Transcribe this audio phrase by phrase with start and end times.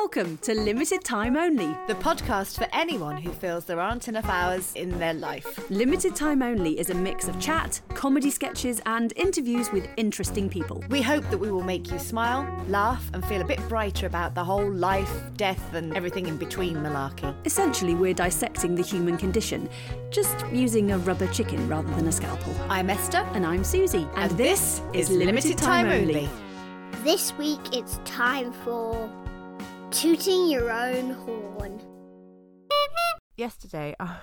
[0.00, 1.74] Welcome to Limited Time Only.
[1.88, 5.58] The podcast for anyone who feels there aren't enough hours in their life.
[5.70, 10.84] Limited Time Only is a mix of chat, comedy sketches, and interviews with interesting people.
[10.90, 14.34] We hope that we will make you smile, laugh, and feel a bit brighter about
[14.34, 17.34] the whole life, death, and everything in between malarkey.
[17.44, 19.68] Essentially, we're dissecting the human condition,
[20.10, 22.54] just using a rubber chicken rather than a scalpel.
[22.68, 26.28] I'm Esther, And I'm Susie, and this is Limited Time Only.
[27.02, 29.10] This week it's time for
[29.96, 31.80] tooting your own horn.
[33.38, 34.16] yesterday I,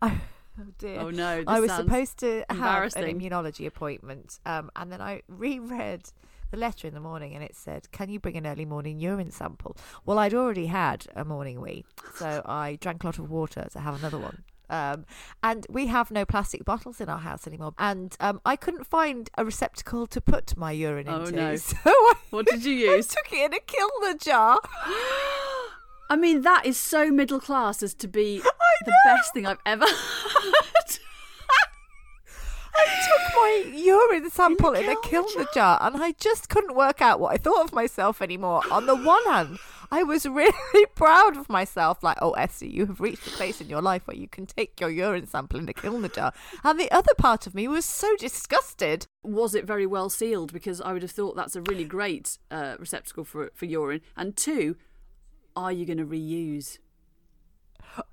[0.00, 0.20] I
[0.58, 1.00] oh dear.
[1.00, 6.08] Oh no, I was supposed to have an immunology appointment um, and then I reread
[6.50, 9.30] the letter in the morning and it said can you bring an early morning urine
[9.30, 11.84] sample well I'd already had a morning wee
[12.14, 15.04] so I drank a lot of water to have another one um,
[15.42, 19.30] and we have no plastic bottles in our house anymore and um, I couldn't find
[19.36, 21.56] a receptacle to put my urine Oh, into no.
[21.72, 23.08] so I, What did you use?
[23.10, 24.60] I took it in a kilner jar
[26.10, 29.84] I mean, that is so middle class as to be the best thing I've ever
[29.86, 30.98] heard.
[32.74, 37.18] I took my urine sample in a kilner jar and I just couldn't work out
[37.18, 38.62] what I thought of myself anymore.
[38.70, 39.58] On the one hand,
[39.90, 43.68] I was really proud of myself, like, oh, Esther, you have reached a place in
[43.68, 46.32] your life where you can take your urine sample in a kilner jar.
[46.64, 49.06] And the other part of me was so disgusted.
[49.22, 50.52] was it very well sealed?
[50.52, 54.00] Because I would have thought that's a really great uh, receptacle for for urine.
[54.16, 54.76] And two,
[55.56, 56.78] are you going to reuse?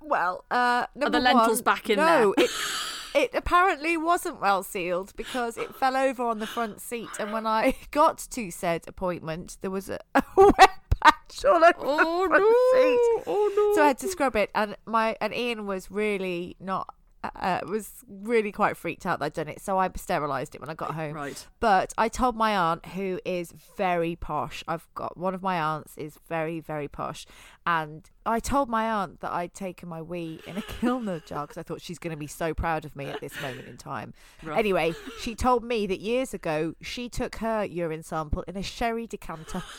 [0.00, 2.46] Well, uh, number the lentils one, back in no, there?
[2.46, 2.50] it,
[3.14, 7.08] it apparently wasn't well sealed because it fell over on the front seat.
[7.20, 10.70] And when I got to said appointment, there was a, a wet
[11.06, 13.24] patch all over Oh, the front seat.
[13.26, 13.74] Oh no!
[13.74, 16.92] So I had to scrub it, and my and Ian was really not.
[17.34, 20.70] Uh, was really quite freaked out that I'd done it, so I sterilised it when
[20.70, 21.14] I got home.
[21.14, 21.44] Right.
[21.58, 24.62] But I told my aunt, who is very posh.
[24.68, 27.26] I've got one of my aunts is very very posh,
[27.66, 31.58] and I told my aunt that I'd taken my wee in a kilner jar because
[31.58, 34.14] I thought she's going to be so proud of me at this moment in time.
[34.44, 34.58] Right.
[34.58, 39.08] Anyway, she told me that years ago she took her urine sample in a sherry
[39.08, 39.64] decanter.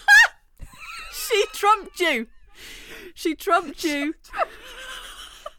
[1.28, 2.28] She trumped you.
[3.14, 4.16] She trumped you.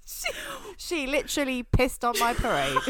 [0.07, 0.29] she,
[0.77, 2.77] she literally pissed on my parade.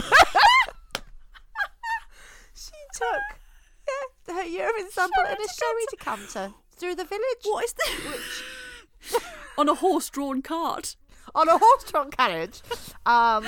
[2.54, 3.38] she took
[3.86, 9.22] yeah, her urine sample in a sherry decanter through the village What is this?
[9.56, 10.96] On a horse-drawn cart.
[11.34, 12.62] on a horse-drawn carriage
[13.06, 13.46] um,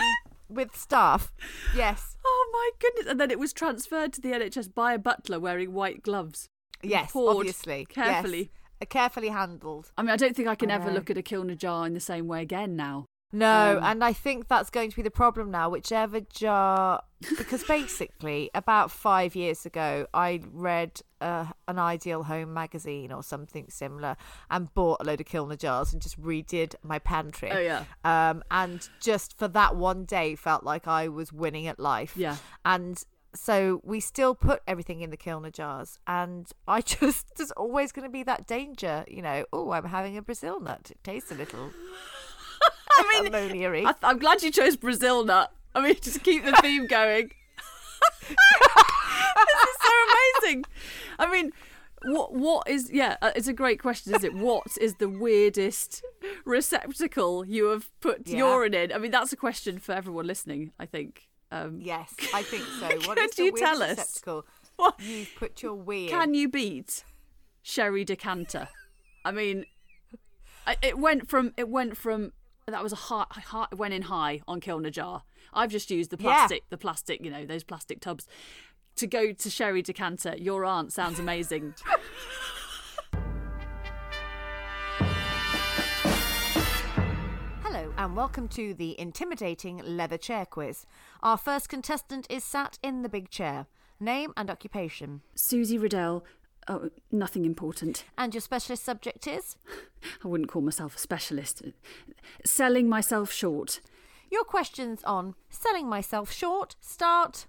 [0.49, 1.33] with staff.
[1.75, 3.07] Yes, Oh my goodness!
[3.11, 6.49] And then it was transferred to the NHS by a butler wearing white gloves.
[6.83, 8.51] yes, obviously, carefully.
[8.81, 8.89] Yes.
[8.89, 9.91] Carefully handled.
[9.97, 10.95] I mean, I don't think I can I ever know.
[10.95, 13.07] look at a kilner jar in the same way again now.
[13.33, 15.69] No, Um, and I think that's going to be the problem now.
[15.71, 17.03] Whichever jar,
[17.39, 23.67] because basically, about five years ago, I read uh, an Ideal Home magazine or something
[23.71, 24.17] similar,
[24.51, 27.53] and bought a load of Kilner jars and just redid my pantry.
[27.53, 27.85] Oh, yeah.
[28.03, 32.15] Um, and just for that one day, felt like I was winning at life.
[32.17, 32.37] Yeah.
[32.65, 33.01] And
[33.35, 38.05] so we still put everything in the Kilner jars, and I just there's always going
[38.07, 39.45] to be that danger, you know.
[39.53, 40.89] Oh, I'm having a Brazil nut.
[40.91, 41.71] It tastes a little.
[42.99, 43.35] I mean.
[43.35, 45.53] I th- I'm glad you chose Brazil nut.
[45.75, 47.31] I mean, just keep the theme going.
[48.29, 48.37] this
[49.69, 49.93] is so
[50.43, 50.65] amazing.
[51.19, 51.53] I mean,
[52.07, 53.17] what what is yeah?
[53.23, 54.35] uh, It's a great question, is it?
[54.35, 56.03] What is the weirdest
[56.45, 58.39] receptacle you have put Yeah.
[58.39, 58.93] urine in?
[58.93, 60.73] I mean, that's a question for everyone listening.
[60.79, 61.29] I think.
[61.51, 62.87] Um, Yes, I think so.
[63.09, 64.23] What Could is the you tell us?
[64.77, 66.09] What- you put your in?
[66.09, 67.05] Can you beat
[67.63, 68.69] sherry decanter?
[69.25, 69.67] I mean,
[70.83, 72.33] it went from it went from
[72.67, 75.23] that was a high, high it went in high on Kilner jar.
[75.53, 76.23] I've just used the Yeah.
[76.35, 78.27] plastic, the plastic, you know, those plastic tubs.
[78.97, 81.75] To go to sherry decanter, your aunt sounds amazing.
[88.01, 90.87] and welcome to the intimidating leather chair quiz.
[91.23, 93.67] Our first contestant is sat in the big chair.
[94.01, 95.21] Name and occupation.
[95.35, 96.25] Susie Riddell.
[96.67, 98.05] Oh, nothing important.
[98.17, 99.59] And your specialist subject is?
[100.25, 101.61] I wouldn't call myself a specialist.
[102.43, 103.83] Selling myself short.
[104.31, 107.45] Your questions on selling myself short start.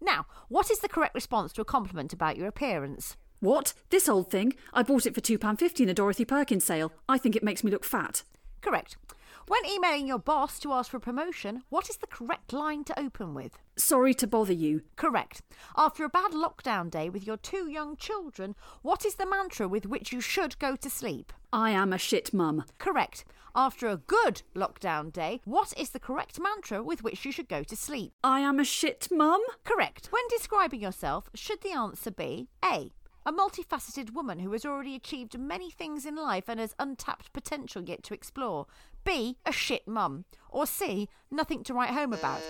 [0.00, 3.18] Now, what is the correct response to a compliment about your appearance?
[3.40, 3.74] What?
[3.90, 4.54] This old thing?
[4.72, 6.90] I bought it for £2.50 in a Dorothy Perkins sale.
[7.06, 8.22] I think it makes me look fat.
[8.62, 8.96] Correct.
[9.46, 12.98] When emailing your boss to ask for a promotion, what is the correct line to
[12.98, 13.58] open with?
[13.76, 14.80] Sorry to bother you.
[14.96, 15.42] Correct.
[15.76, 19.84] After a bad lockdown day with your two young children, what is the mantra with
[19.84, 21.30] which you should go to sleep?
[21.52, 22.64] I am a shit mum.
[22.78, 23.26] Correct.
[23.54, 27.62] After a good lockdown day, what is the correct mantra with which you should go
[27.64, 28.14] to sleep?
[28.24, 29.42] I am a shit mum?
[29.62, 30.08] Correct.
[30.10, 32.92] When describing yourself, should the answer be A.
[33.26, 37.82] A multifaceted woman who has already achieved many things in life and has untapped potential
[37.82, 38.66] yet to explore.
[39.04, 39.36] B.
[39.46, 40.24] A shit mum.
[40.48, 41.08] Or C.
[41.30, 42.40] Nothing to write home about.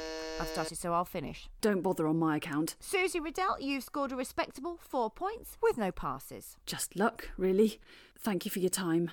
[0.41, 1.49] I've started, so I'll finish.
[1.61, 2.77] Don't bother on my account.
[2.81, 6.57] Susie Riddell, you've scored a respectable four points with no passes.
[6.67, 7.81] Just luck, really.
[8.19, 9.11] Thank you for your time.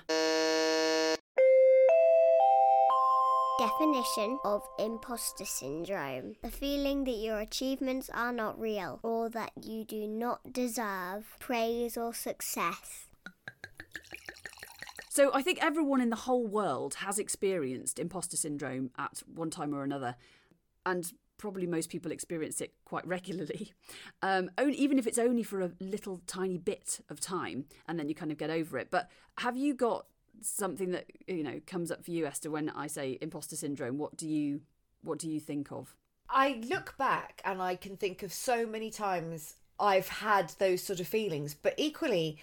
[3.58, 9.84] Definition of imposter syndrome the feeling that your achievements are not real or that you
[9.84, 13.06] do not deserve praise or success.
[15.12, 19.74] So I think everyone in the whole world has experienced imposter syndrome at one time
[19.74, 20.16] or another,
[20.86, 23.74] and probably most people experience it quite regularly.
[24.22, 28.08] Um, only, even if it's only for a little tiny bit of time, and then
[28.08, 28.90] you kind of get over it.
[28.90, 30.06] But have you got
[30.40, 32.50] something that you know comes up for you, Esther?
[32.50, 34.62] When I say imposter syndrome, what do you
[35.02, 35.94] what do you think of?
[36.30, 41.00] I look back and I can think of so many times I've had those sort
[41.00, 42.38] of feelings, but equally,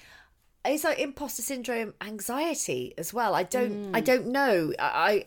[0.65, 3.33] it's like imposter syndrome anxiety as well.
[3.35, 4.73] I don't, I don't know.
[4.79, 5.25] I, I-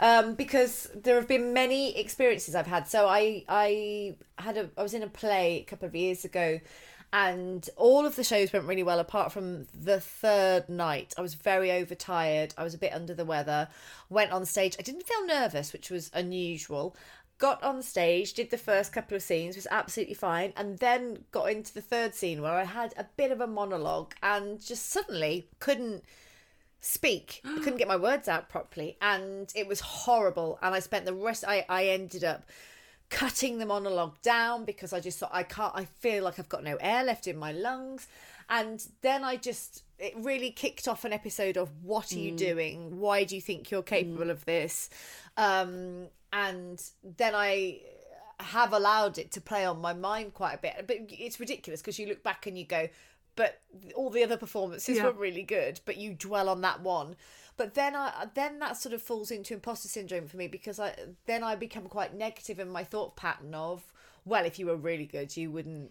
[0.00, 2.86] um, because there have been many experiences I've had.
[2.86, 6.60] So I, I had a, I was in a play a couple of years ago,
[7.12, 11.12] and all of the shows went really well apart from the third night.
[11.18, 12.54] I was very overtired.
[12.56, 13.68] I was a bit under the weather.
[14.08, 14.76] Went on stage.
[14.78, 16.94] I didn't feel nervous, which was unusual
[17.38, 21.50] got on stage, did the first couple of scenes, was absolutely fine, and then got
[21.50, 25.48] into the third scene where I had a bit of a monologue and just suddenly
[25.60, 26.04] couldn't
[26.80, 27.40] speak.
[27.44, 30.58] I couldn't get my words out properly, and it was horrible.
[30.62, 31.44] And I spent the rest.
[31.46, 32.44] I I ended up
[33.10, 35.72] cutting the monologue down because I just thought I can't.
[35.74, 38.06] I feel like I've got no air left in my lungs,
[38.48, 43.00] and then I just it really kicked off an episode of what are you doing?
[43.00, 44.90] Why do you think you're capable of this?
[45.36, 46.82] Um, and
[47.16, 47.80] then I
[48.40, 50.84] have allowed it to play on my mind quite a bit.
[50.86, 52.88] But it's ridiculous because you look back and you go,
[53.34, 53.60] but
[53.94, 55.04] all the other performances Yeah.
[55.06, 57.16] were really good, but you dwell on that one.
[57.56, 60.94] But then I then that sort of falls into imposter syndrome for me because I
[61.26, 63.92] then I become quite negative in my thought pattern of,
[64.24, 65.90] well, if you were really good, you wouldn't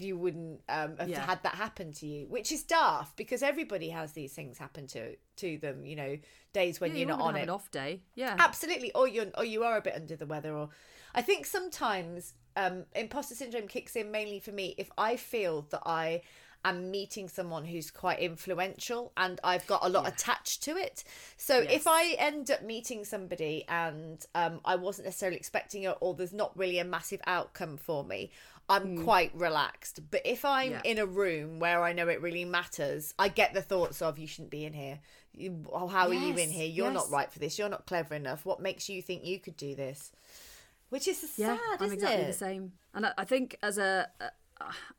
[0.00, 1.20] you wouldn't um, have Yeah.
[1.26, 5.16] had that happen to you, which is daft because everybody has these things happen to
[5.36, 5.84] to them.
[5.84, 6.18] You know,
[6.52, 7.42] days when Yeah, you're all not on it.
[7.42, 8.02] an off day.
[8.14, 8.36] Yeah.
[8.38, 10.70] Absolutely, or you or you are a bit under the weather, or
[11.14, 15.82] I think sometimes um, imposter syndrome kicks in mainly for me if I feel that
[15.86, 16.22] I
[16.64, 21.04] am meeting someone who's quite influential and I've got a lot attached to it.
[21.36, 21.72] So Yes.
[21.72, 26.32] if I end up meeting somebody and um, I wasn't necessarily expecting it, or there's
[26.32, 28.32] not really a massive outcome for me,
[28.68, 30.00] I'm quite relaxed.
[30.10, 30.80] But if I'm Yeah.
[30.84, 34.26] in a room where I know it really matters, I get the thoughts of you
[34.26, 35.00] shouldn't be in here.
[35.32, 36.66] You, oh, how are you in here?
[36.66, 37.58] You're not right for this.
[37.58, 38.44] You're not clever enough.
[38.44, 40.10] What makes you think you could do this?
[40.88, 42.26] Which is yeah, sad, I'm exactly it?
[42.26, 42.72] the same.
[42.94, 44.30] And I, I think as a, a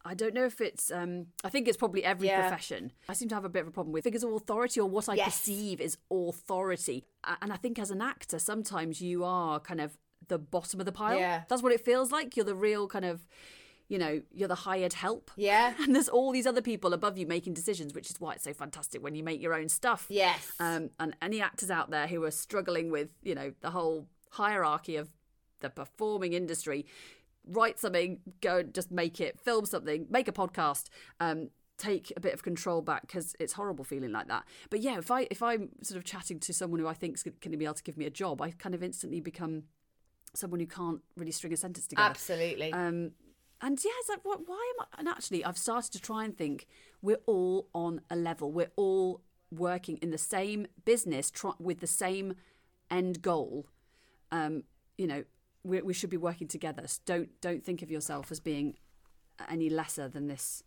[0.06, 0.92] I don't know if it's.
[0.92, 2.42] Um, I think it's probably every Yeah.
[2.42, 2.92] profession.
[3.10, 5.10] I seem to have a bit of a problem with figures of authority or what
[5.10, 5.25] I Yes.
[5.40, 7.06] perceive is authority.
[7.42, 9.98] And I think as an actor, sometimes you are kind of
[10.28, 11.19] the bottom of the pile.
[11.19, 11.44] Yeah.
[11.48, 12.36] That's what it feels like.
[12.36, 13.25] You're the real kind of,
[13.88, 15.31] you know, you're the hired help.
[15.36, 15.74] Yeah.
[15.80, 18.54] And there's all these other people above you making decisions, which is why it's so
[18.54, 20.06] fantastic when you make your own stuff.
[20.10, 20.52] Yes.
[20.60, 24.98] Um, and any actors out there who are struggling with, you know, the whole hierarchy
[24.98, 25.10] of
[25.60, 26.86] the performing industry,
[27.45, 30.86] write something, go and just make it, film something, make a podcast,
[31.19, 34.44] um, take a bit of control back because it's horrible feeling like that.
[34.69, 37.52] But yeah, if I if I'm sort of chatting to someone who I think's going
[37.52, 39.64] to be able to give me a job, I kind of instantly become
[40.34, 42.10] someone who can't really string a sentence together.
[42.10, 42.72] Absolutely.
[42.74, 43.12] Um,
[43.62, 45.00] and yeah, it's like, what, why am I?
[45.00, 46.68] And actually, I've started to try and think
[47.02, 48.52] we're all on a level.
[48.52, 52.36] We're all working in the same business try, with the same
[52.92, 53.66] end goal.
[54.31, 54.64] Um,
[54.98, 55.24] you know,
[55.64, 56.84] we, we should be working together.
[56.86, 58.76] So don't don't think of yourself as being
[59.50, 60.64] any lesser than this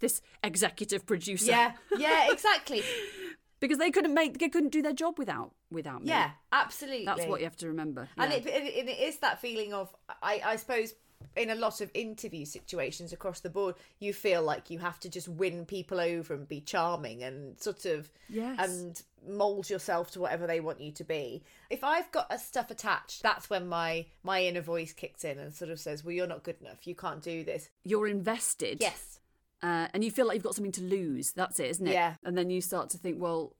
[0.00, 1.50] this executive producer.
[1.50, 1.72] yeah.
[1.96, 2.32] Yeah.
[2.32, 2.82] Exactly.
[3.66, 6.08] because they couldn't make they couldn't do their job without without me.
[6.08, 6.30] yeah.
[6.52, 7.04] Absolutely.
[7.04, 8.08] that's what you have to remember.
[8.16, 8.38] And Yeah.
[8.38, 10.94] it, it, it is that feeling of, I, I suppose,
[11.34, 15.08] in a lot of interview situations across the board, you feel like you have to
[15.08, 18.58] just win people over and be charming and sort of, Yes.
[18.58, 21.42] and mold yourself to whatever they want you to be.
[21.68, 25.52] If I've got a stuff attached, that's when my my inner voice kicks in and
[25.54, 26.86] sort of says, "Well, you're not good enough.
[26.86, 28.78] You can't do this." you're invested.
[28.80, 29.18] Yes.
[29.62, 31.32] Uh, and you feel like you've got something to lose.
[31.32, 31.92] That's it, isn't it?
[31.92, 32.14] Yeah.
[32.24, 33.54] And then you start to think, well,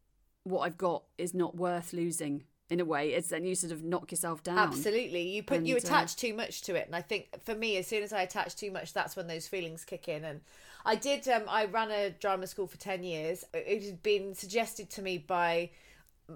[0.45, 2.45] what I've got is not worth losing.
[2.69, 4.59] In a way, it's then you sort of knock yourself down.
[4.59, 5.23] Absolutely.
[5.29, 6.87] You put you And, uh, attach too much to it.
[6.87, 9.47] And I think for me, as soon as I attach too much, that's when those
[9.47, 10.25] feelings kick in.
[10.25, 10.41] And
[10.85, 13.45] I did um I ran a drama school for ten years.
[13.55, 15.71] It had been suggested to me by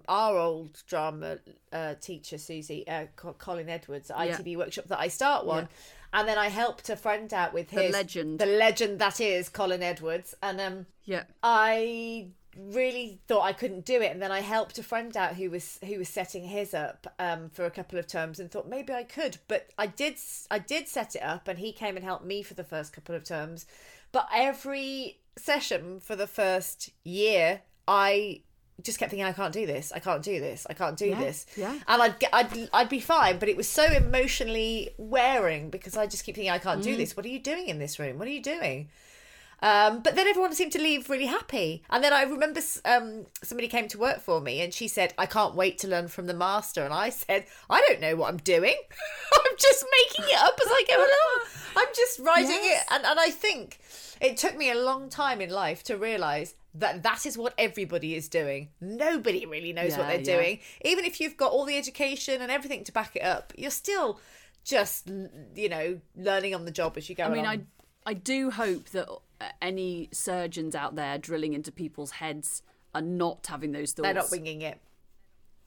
[0.08, 1.38] our old drama
[1.72, 4.36] uh, teacher Susie uh, Colin Edwards at Yeah.
[4.38, 5.68] ITV workshop that I start one,
[6.12, 8.38] and then I helped a friend out with The his legend.
[8.38, 11.24] the legend that is Colin Edwards, and um, Yeah.
[11.42, 15.50] I really thought I couldn't do it, and then I helped a friend out who
[15.50, 18.92] was who was setting his up um, for a couple of terms, and thought maybe
[18.92, 19.38] I could.
[19.48, 20.16] But I did
[20.50, 23.14] I did set it up, and he came and helped me for the first couple
[23.14, 23.66] of terms.
[24.12, 28.42] But every session for the first year, I
[28.82, 31.46] just kept thinking I can't do this, I can't do this, I can't do this.
[31.56, 31.72] yeah.
[31.88, 36.06] And I'd get, I'd I'd be fine, but it was so emotionally wearing because I
[36.06, 36.84] just keep thinking I can't Mm.
[36.84, 37.16] do this.
[37.16, 38.18] What are you doing in this room?
[38.18, 38.88] What are you doing?
[39.62, 41.82] Um, but then everyone seemed to leave really happy.
[41.90, 45.26] And then I remember um, somebody came to work for me and she said, I
[45.26, 46.82] can't wait to learn from the master.
[46.84, 48.76] And I said, I don't know what I'm doing.
[49.32, 51.48] I'm just making it up as I go along.
[51.76, 52.84] I'm just writing it.
[52.90, 53.78] And, and I think
[54.20, 58.14] it took me a long time in life to realise that that is what everybody
[58.14, 58.68] is doing.
[58.80, 60.36] Nobody really knows what they're yeah.
[60.36, 60.58] doing.
[60.84, 64.20] Even if you've got all the education and everything to back it up, you're still
[64.64, 65.10] just,
[65.56, 67.54] you know, learning on the job as you go I mean, along.
[67.56, 67.60] I
[68.06, 69.08] I do hope that
[69.62, 72.62] any surgeons out there drilling into people's heads
[72.94, 74.04] are not having those thoughts.
[74.06, 74.80] They're not winging it.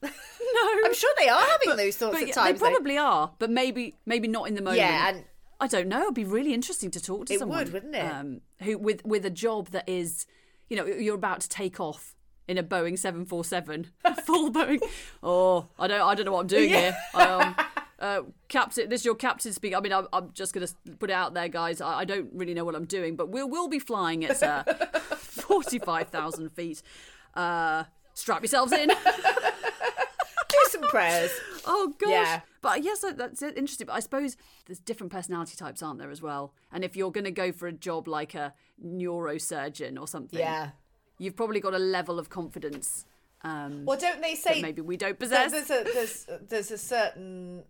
[0.55, 2.59] No, I'm sure they are having those thoughts but at times.
[2.59, 2.71] they though.
[2.73, 4.77] probably are, but maybe maybe not in the moment.
[4.81, 5.23] Yeah, and
[5.59, 6.03] I don't know.
[6.03, 7.57] It'd be really interesting to talk to It someone.
[7.57, 8.01] would, wouldn't it?
[8.05, 10.27] Um, who with with a job that is,
[10.69, 12.13] you know, you're about to take off
[12.47, 13.87] in a Boeing seven four seven,
[14.25, 14.79] full Boeing.
[15.23, 16.95] Oh, I don't, I don't know what I'm doing here.
[17.15, 17.55] Um,
[18.03, 19.77] uh, captain, this is your captain speaking.
[19.77, 21.79] I mean, I'm, I'm just going to put it out there, guys.
[21.81, 24.63] I, I don't really know what I'm doing, but we'll we'll be flying at uh,
[25.15, 26.83] forty five thousand feet.
[27.33, 28.89] Uh, strap yourselves in.
[28.89, 31.31] do some prayers.
[31.65, 32.09] Oh gosh.
[32.11, 32.41] Yeah.
[32.61, 33.87] But yes, that's interesting.
[33.87, 36.53] But I suppose there's different personality types, aren't there, as well?
[36.71, 38.53] And if you're going to go for a job like a
[38.85, 40.69] neurosurgeon or something, Yeah.
[41.17, 43.05] you've probably got a level of confidence
[43.41, 45.51] um, Well, don't they that say maybe we don't possess.
[45.51, 47.63] there's a there's there's a certain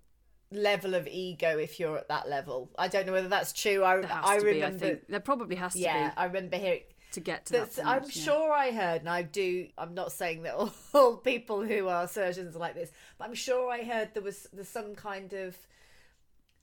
[0.54, 2.70] level of ego if you're at that level.
[2.78, 3.84] I don't know whether that's true.
[3.84, 4.80] I I to be, I remember.
[4.80, 5.08] think.
[5.08, 6.82] There probably has to yeah, be I remember hearing.
[7.14, 7.88] to get to that point.
[7.88, 8.10] I'm yeah.
[8.10, 9.68] sure I heard, and I do.
[9.78, 13.36] I'm not saying that all, all people who are surgeons are like this, but I'm
[13.36, 15.56] sure I heard there was there's some kind of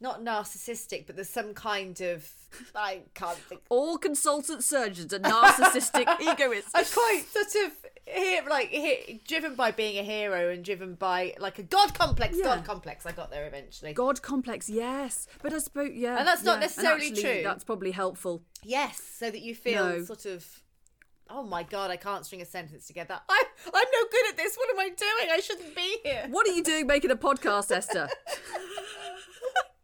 [0.00, 2.28] not narcissistic, but there's some kind of
[2.74, 3.60] I can't think.
[3.68, 6.70] All consultant surgeons are narcissistic egoists.
[6.74, 7.72] I'm quite sort of
[8.06, 12.36] here, like he driven by being a hero and driven by like a god complex.
[12.36, 12.44] Yeah.
[12.44, 13.06] God complex.
[13.06, 13.92] I got there eventually.
[13.92, 16.60] God complex, yes, but I suppose yeah, And that's not yeah.
[16.60, 17.40] necessarily actually, true.
[17.44, 18.42] That's probably helpful.
[18.64, 20.04] Yes, so that you feel No.
[20.04, 20.44] sort of.
[21.32, 23.20] Oh my god, I can't string a sentence together.
[23.28, 24.56] I, I'm no good at this.
[24.56, 25.30] What am I doing?
[25.30, 26.26] I shouldn't be here.
[26.28, 28.08] What are you doing making a podcast, Esther?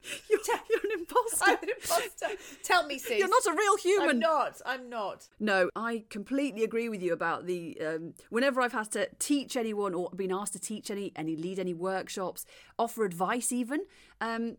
[0.30, 1.44] you're, you're an imposter.
[1.44, 2.26] I'm an imposter.
[2.62, 3.14] Tell me, Sue.
[3.18, 4.10] You're not a real human.
[4.10, 4.60] I'm not.
[4.64, 5.28] I'm not.
[5.40, 7.78] No, I completely agree with you about the.
[7.80, 11.58] Um, whenever I've had to teach anyone or been asked to teach any, any lead
[11.58, 12.44] any workshops,
[12.78, 13.84] offer advice even,
[14.20, 14.56] um,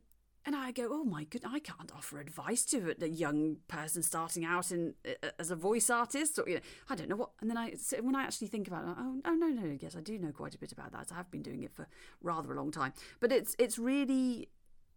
[0.47, 4.01] and I go, oh my good, I can't offer advice to a, a young person
[4.01, 7.31] starting out in uh, as a voice artist, or you know, I don't know what.
[7.41, 9.97] And then I, so when I actually think about it, oh, oh no, no, yes,
[9.97, 11.09] I do know quite a bit about that.
[11.11, 11.87] I have been doing it for
[12.23, 14.47] rather a long time, but it's it's really.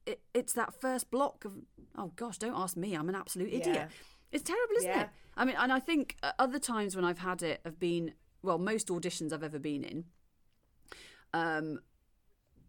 [0.07, 1.53] It, it's that first block of
[1.97, 3.89] oh gosh don't ask me i'm an absolute idiot Yeah.
[4.33, 5.03] it's terrible, isn't Yeah.
[5.03, 5.09] it?
[5.37, 8.59] I mean, and I think uh, other times when I've had it have been well,
[8.59, 10.05] most auditions I've ever been in,
[11.33, 11.81] um,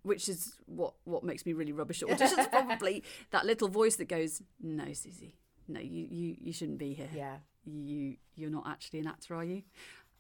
[0.03, 2.50] which is what what makes me really rubbish at auditions.
[2.51, 5.35] probably that little voice that goes, "No, Susie,
[5.67, 7.09] no, you you you shouldn't be here.
[7.13, 7.38] Yeah.
[7.65, 9.63] you you're not actually an actor, are you?"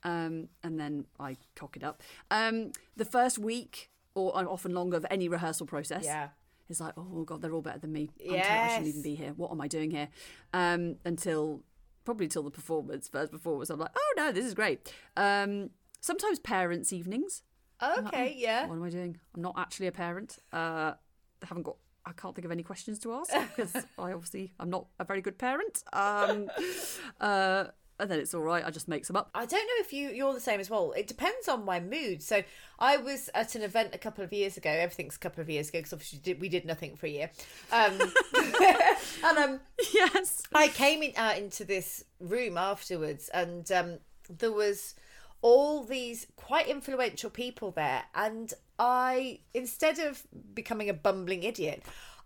[0.03, 2.01] Um, and then I cock it up.
[2.31, 6.29] Um, the first week or often longer of any rehearsal process, Yeah.
[6.71, 8.09] It's like, oh god, they're all better than me.
[8.19, 9.33] Ter- I shouldn't even be here.
[9.35, 10.09] What am I doing here?
[10.53, 11.61] Um, until
[12.05, 14.91] probably till the performance, first performance, I'm like, oh no, this is great.
[15.15, 17.43] Um, sometimes parents' evenings.
[17.81, 18.35] Okay.
[18.37, 18.67] Yeah.
[18.67, 19.17] What am I doing?
[19.35, 20.37] I'm not actually a parent.
[20.53, 20.93] Uh,
[21.41, 21.77] I haven't got.
[22.03, 25.21] I can't think of any questions to ask because I obviously I'm not a very
[25.21, 25.83] good parent.
[25.93, 26.49] Um,
[27.21, 27.65] uh,
[28.01, 28.65] and then it's all right.
[28.65, 29.29] I just make some up.
[29.35, 30.91] I don't know if you you're the same as well.
[30.93, 32.23] It depends on my mood.
[32.23, 32.43] So
[32.79, 34.71] I was at an event a couple of years ago.
[34.71, 37.09] Everything's a couple of years ago because obviously we did, we did nothing for a
[37.09, 37.29] year.
[37.71, 37.93] Um,
[39.23, 39.59] and um,
[39.93, 40.41] yes.
[40.53, 44.95] I came in, out into this room afterwards, and um, there was
[45.43, 51.83] all these quite influential people there, and I instead of becoming a bumbling idiot.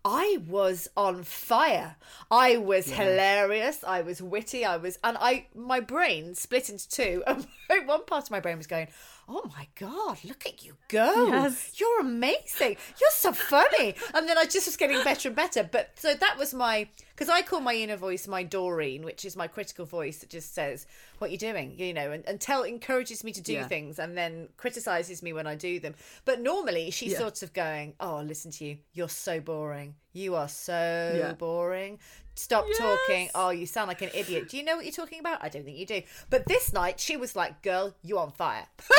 [0.08, 1.96] I was on fire.
[2.30, 3.84] I was hilarious.
[3.84, 4.64] I was witty.
[4.64, 7.24] I was, and I, my brain split into two.
[7.26, 7.48] And
[7.88, 8.88] one part of my brain was going,
[9.27, 11.27] "Oh my god, look at you go!
[11.27, 11.74] Yes.
[11.79, 12.77] You're amazing.
[13.00, 15.63] You're so funny." and then I just was getting better and better.
[15.63, 19.36] But so that was my, because I call my inner voice my Doreen, which is
[19.36, 20.86] my critical voice that just says,
[21.20, 23.67] "What you're doing?" You know, and, and tell encourages me to do Yeah.
[23.67, 25.96] things, and then criticizes me when I do them.
[26.25, 27.20] But normally she's Yeah.
[27.20, 28.77] sort of going, "Oh, listen to you.
[28.94, 29.96] You're so boring.
[30.15, 31.34] You are so Yeah.
[31.34, 32.00] boring.
[32.36, 33.29] Stop talking.
[33.36, 34.50] Oh, you sound like an idiot.
[34.50, 35.43] Do you know what you're talking about?
[35.43, 36.01] I don't think you do.
[36.29, 38.65] But this night she was like, "Girl, you are on fire."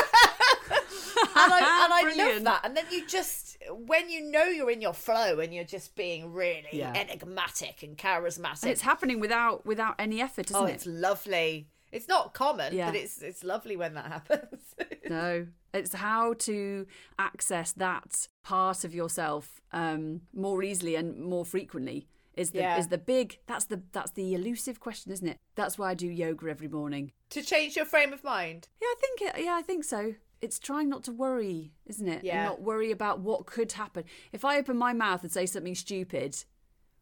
[0.70, 2.60] and I, and I love that.
[2.64, 6.32] And then you just, when you know you're in your flow and you're just being
[6.32, 6.92] really Yeah.
[6.94, 10.74] enigmatic and charismatic, And it's happening without without any effort, isn't oh, it?
[10.74, 11.68] it's lovely.
[11.92, 12.86] It's not common, Yeah.
[12.90, 14.74] but it's it's lovely when that happens.
[15.08, 15.46] No,
[15.76, 16.86] it's how to
[17.18, 22.08] access that part of yourself um, more easily and more frequently.
[22.34, 22.76] Is the Yeah.
[22.78, 25.38] is the big that's the that's the elusive question, isn't it?
[25.54, 27.12] That's why I do yoga every morning.
[27.30, 28.68] to change your frame of mind.
[28.80, 30.14] Yeah, I think it, yeah, I think so.
[30.42, 32.22] It's trying not to worry, isn't it?
[32.24, 32.36] Yeah.
[32.36, 34.04] And not worry about what could happen.
[34.32, 36.44] If I open my mouth and say something stupid,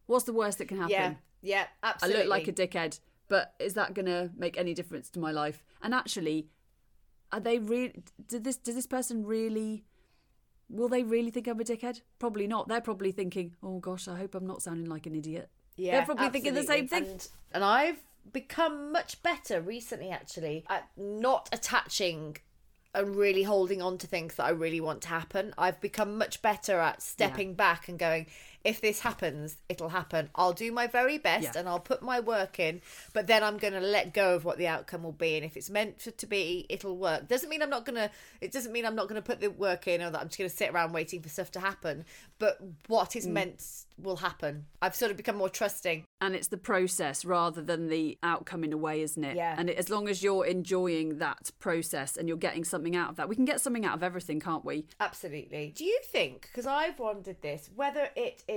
[0.05, 0.91] what's the worst that can happen?
[0.91, 4.73] Yeah, yeah, absolutely I look like a dickhead, but is that going to make any
[4.73, 5.63] difference to my life?
[5.81, 6.47] And actually,
[7.31, 8.03] are they really?
[8.27, 8.57] Did this?
[8.57, 9.85] Does this person really?
[10.69, 12.01] Will they really think I'm a dickhead?
[12.17, 12.67] Probably not.
[12.67, 16.05] They're probably thinking, "Oh gosh, I hope I'm not sounding like an idiot." Yeah, They're
[16.05, 17.03] probably thinking the same thing.
[17.03, 18.01] And, and I've
[18.31, 22.37] become much better recently, actually, at not attaching
[22.93, 25.53] and really holding on to things that I really want to happen.
[25.57, 28.27] I've become much better at stepping back and going,
[28.65, 30.29] if this happens, it'll happen.
[30.35, 31.51] I'll do my very best Yeah.
[31.59, 32.81] and I'll put my work in,
[33.13, 35.35] but then I'm going to let go of what the outcome will be.
[35.37, 37.27] And if it's meant for, to be, it'll work.
[37.29, 38.09] Doesn't mean I'm not going to,
[38.41, 40.37] it doesn't mean I'm not going to put the work in or that I'm just
[40.39, 42.03] going to sit around waiting for stuff to happen.
[42.39, 43.31] But what is Mm.
[43.31, 43.63] meant
[43.97, 44.65] will happen.
[44.81, 46.03] I've sort of become more trusting.
[46.19, 49.37] And it's the process rather than the outcome in a way, isn't it?
[49.37, 49.55] Yeah.
[49.57, 53.29] And as long as you're enjoying that process and you're getting something out of that,
[53.29, 54.85] we can get something out of everything, can't we?
[54.99, 55.73] Absolutely.
[55.77, 58.54] Do you think, because I've wondered this, whether it is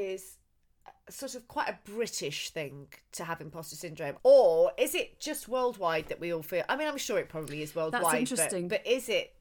[1.11, 6.09] sort of quite a British thing to have imposter syndrome, or is it just worldwide
[6.09, 6.65] that we all feel?
[6.69, 8.03] I mean, I'm sure it probably is worldwide.
[8.03, 8.69] but- interesting.
[8.69, 9.35] But, is it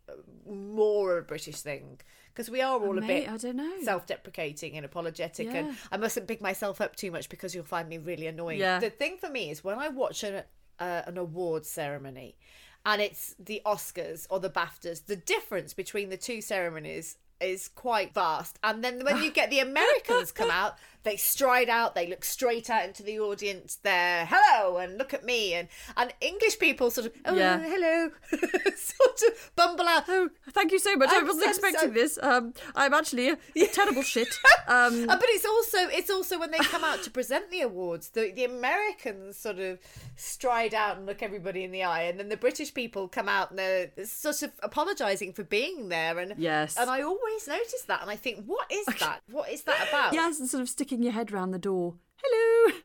[0.45, 1.99] more a British thing?
[2.33, 3.73] Because we are all a Mate, bit I don't know.
[3.81, 7.97] self-deprecating and apologetic, and I mustn't big myself up too much because you'll find me
[7.97, 8.59] really annoying.
[8.59, 8.79] Yeah.
[8.79, 10.43] The thing for me is when I watch an
[10.79, 12.37] uh, an award ceremony,
[12.85, 18.13] and it's the Oscars or the BAFTAs, the difference between the two ceremonies is quite
[18.13, 18.59] vast.
[18.63, 22.69] And then when you get the Americans come out, they stride out, they look straight
[22.69, 23.77] out into the audience.
[23.81, 27.59] They're hello and look at me, and and English people sort of oh Yeah.
[27.59, 28.09] hello,
[28.75, 30.03] sort of bumble out.
[30.07, 31.09] Oh, thank you so much.
[31.09, 32.19] I I'm wasn't expecting so- this.
[32.21, 34.27] Um, I'm actually a, a terrible shit.
[34.69, 38.09] Um, Uh, but it's also it's also when they come out to present the awards,
[38.09, 39.79] the the Americans sort of
[40.17, 43.49] stride out and look everybody in the eye, and then the British people come out
[43.49, 46.19] and they're sort of apologising for being there.
[46.19, 46.75] And Yes.
[46.77, 49.21] and I always notice that, and I think, what is that?
[49.31, 50.13] What is that about?
[50.13, 51.95] yes, and sort of sticking your head round the door.
[52.23, 52.73] Hello,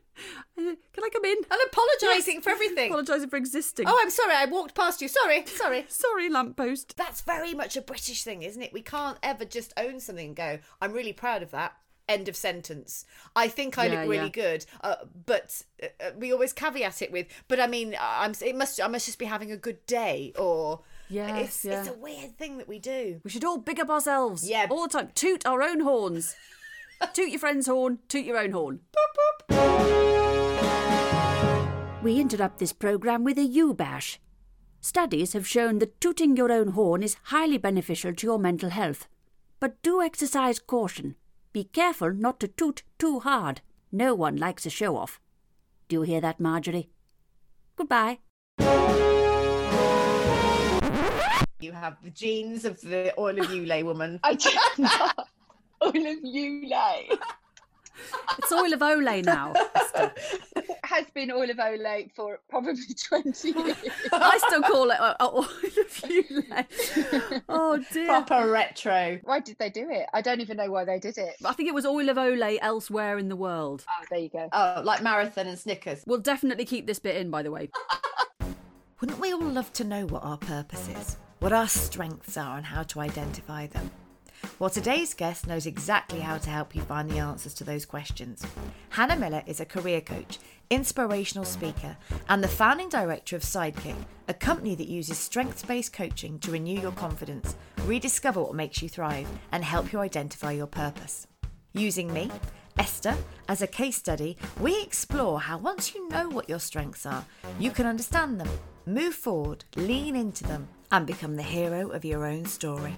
[0.55, 1.37] Uh, can I come in?
[1.49, 2.91] and apologising for everything.
[2.91, 3.85] Apologising for existing.
[3.87, 5.07] oh, I'm sorry, I walked past you.
[5.07, 5.85] Sorry, sorry.
[5.89, 6.95] sorry, lamppost.
[6.95, 8.71] That's very much a British thing, isn't it?
[8.71, 11.73] We can't ever just own something and go, I'm really proud of that.
[12.07, 13.05] End of sentence.
[13.35, 14.29] I think I Yeah, look really yeah.
[14.29, 18.55] good, uh, but uh, uh, we always caveat it with, but I mean, I'm it
[18.57, 21.79] must I must just be having a good day, or Yes, it's yeah.
[21.79, 23.21] it's a weird thing that we do.
[23.23, 24.47] We should all big up ourselves.
[24.47, 24.67] Yeah.
[24.69, 25.09] all the time.
[25.15, 26.35] Toot our own horns.
[27.13, 27.99] toot your friend's horn.
[28.07, 28.79] Toot your own horn.
[28.95, 29.15] Boop,
[29.49, 29.93] boop.
[32.03, 34.19] We interrupt this program with a U bash.
[34.81, 39.07] Studies have shown that tooting your own horn is highly beneficial to your mental health.
[39.61, 41.15] But do exercise caution.
[41.53, 43.61] Be careful not to toot too hard.
[43.91, 45.21] No one likes a show off.
[45.87, 46.89] Do you hear that, Marjorie?
[47.77, 48.19] Goodbye.
[51.61, 54.19] You have the genes of the oil of Ulay woman.
[54.23, 55.29] I do not.
[55.83, 57.09] All of you lay.
[58.39, 59.53] It's oil of Olay now.
[59.55, 63.77] It has been oil of Olay for probably 20 years.
[64.11, 67.41] I still call it uh, uh, oil of Olay.
[67.47, 68.07] Oh dear.
[68.07, 69.19] Proper retro.
[69.23, 70.07] Why did they do it?
[70.13, 71.35] I don't even know why they did it.
[71.45, 73.85] I think it was oil of Olay elsewhere in the world.
[73.87, 74.49] Oh, there you go.
[74.51, 76.03] Oh, like marathon and Snickers.
[76.07, 77.69] We'll definitely keep this bit in, by the way.
[79.01, 82.65] Wouldn't we all love to know what our purpose is, what our strengths are, and
[82.65, 83.91] how to identify them?
[84.59, 88.45] Well, today's guest knows exactly how to help you find the answers to those questions.
[88.91, 91.97] Hannah Miller is a career coach, inspirational speaker,
[92.29, 93.95] and the founding director of Sidekick,
[94.27, 98.87] a company that uses strengths based coaching to renew your confidence, rediscover what makes you
[98.87, 101.27] thrive, and help you identify your purpose.
[101.73, 102.31] Using me,
[102.77, 103.15] Esther,
[103.49, 107.25] as a case study, we explore how once you know what your strengths are,
[107.59, 108.49] you can understand them,
[108.85, 112.95] move forward, lean into them, and become the hero of your own story.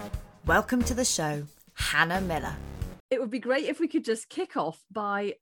[0.48, 2.54] Welcome to the show, Hannah Miller.
[3.10, 5.34] It would be great if we could just kick off by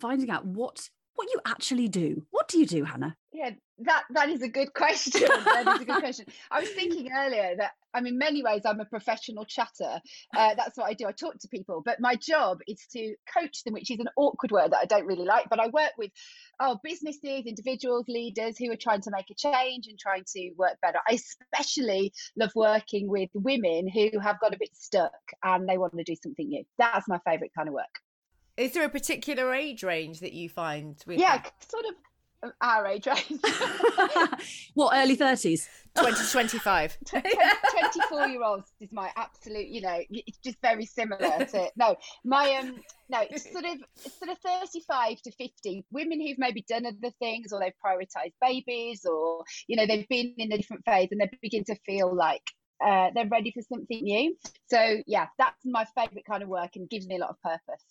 [0.00, 2.24] finding out what what you actually do.
[2.30, 3.18] What do you do, Hannah?
[3.34, 5.20] Yeah, that that is a good question.
[5.28, 6.24] that is a good question.
[6.50, 10.00] I was thinking earlier that I mean, in many ways, I'm a professional chatter.
[10.36, 11.06] Uh, that's what I do.
[11.06, 14.50] I talk to people, but my job is to coach them, which is an awkward
[14.52, 15.48] word that I don't really like.
[15.48, 16.10] But I work with
[16.60, 20.76] oh businesses, individuals, leaders who are trying to make a change and trying to work
[20.82, 20.98] better.
[21.08, 25.96] I especially love working with women who have got a bit stuck and they want
[25.96, 26.64] to do something new.
[26.78, 27.84] That's my favourite kind of work.
[28.58, 31.52] Is there a particular age range that you find with yeah, that?
[31.70, 31.94] sort of
[32.60, 33.40] our age range.
[34.74, 35.66] what early 30s?
[35.94, 36.98] 2025.
[37.92, 42.54] 24 year olds is my absolute, you know, it's just very similar to no, my
[42.56, 42.76] um
[43.08, 47.52] no, it's sort of sort of 35 to 50 women who've maybe done other things
[47.52, 51.30] or they've prioritized babies or you know they've been in a different phase and they
[51.40, 52.42] begin to feel like
[52.84, 54.36] uh, they're ready for something new.
[54.68, 57.84] So yeah, that's my favorite kind of work and gives me a lot of purpose.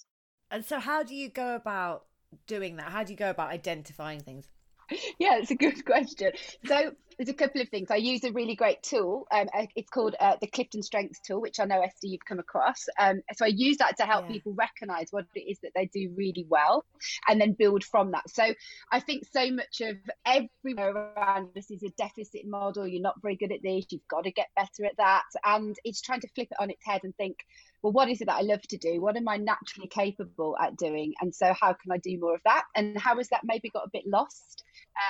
[0.51, 2.05] And so, how do you go about
[2.47, 2.91] doing that?
[2.91, 4.47] How do you go about identifying things?
[5.19, 6.31] yeah, it's a good question.
[6.65, 7.89] So there's a couple of things.
[7.89, 9.25] I use a really great tool.
[9.31, 12.39] Um, uh, it's called uh, the Clifton Strengths tool, which I know Esther you've come
[12.39, 12.85] across.
[12.99, 14.33] Um, so I use that to help Yeah.
[14.33, 16.85] people recognise what it is that they do really well,
[17.27, 18.29] and then build from that.
[18.29, 18.43] So
[18.91, 22.87] I think so much of everywhere around us is a deficit model.
[22.87, 23.85] You're not very good at this.
[23.89, 26.85] You've got to get better at that, and it's trying to flip it on its
[26.85, 27.37] head and think.
[27.85, 28.99] Well, what is it that I love to do?
[28.99, 31.13] What am I naturally capable at doing?
[31.21, 32.63] And so, how can I do more of that?
[32.75, 34.63] And how has that maybe got a bit lost?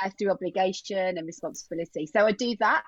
[0.03, 2.07] uh, through obligation and responsibility.
[2.07, 2.83] So I do that.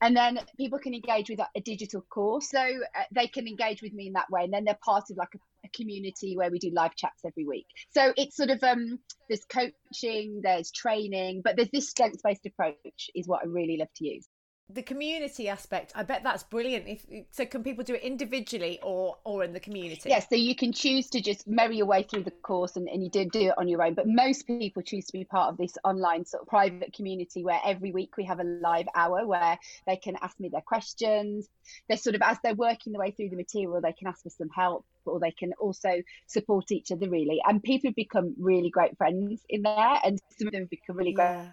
[0.00, 2.50] And then people can engage with a digital course.
[2.50, 4.44] So uh, they can engage with me in that way.
[4.44, 7.44] And then they're part of like a, a community where we do live chats every
[7.44, 7.66] week.
[7.90, 13.10] So it's sort of, um, there's coaching, there's training, but there's this strengths based approach
[13.14, 14.28] is what I really love to use.
[14.70, 16.86] The community aspect, I bet that's brilliant.
[16.86, 20.10] If so, can people do it individually or or in the community?
[20.10, 23.02] Yes, so you can choose to just merry your way through the course and, and
[23.02, 23.94] you do do it on your own.
[23.94, 27.58] But most people choose to be part of this online sort of private community where
[27.64, 31.48] every week we have a live hour where they can ask me their questions.
[31.88, 34.30] They're sort of as they're working their way through the material, they can ask for
[34.30, 37.40] some help or they can also support each other really.
[37.46, 40.96] And people have become really great friends in there and some of them have become
[40.96, 41.52] really great Yeah.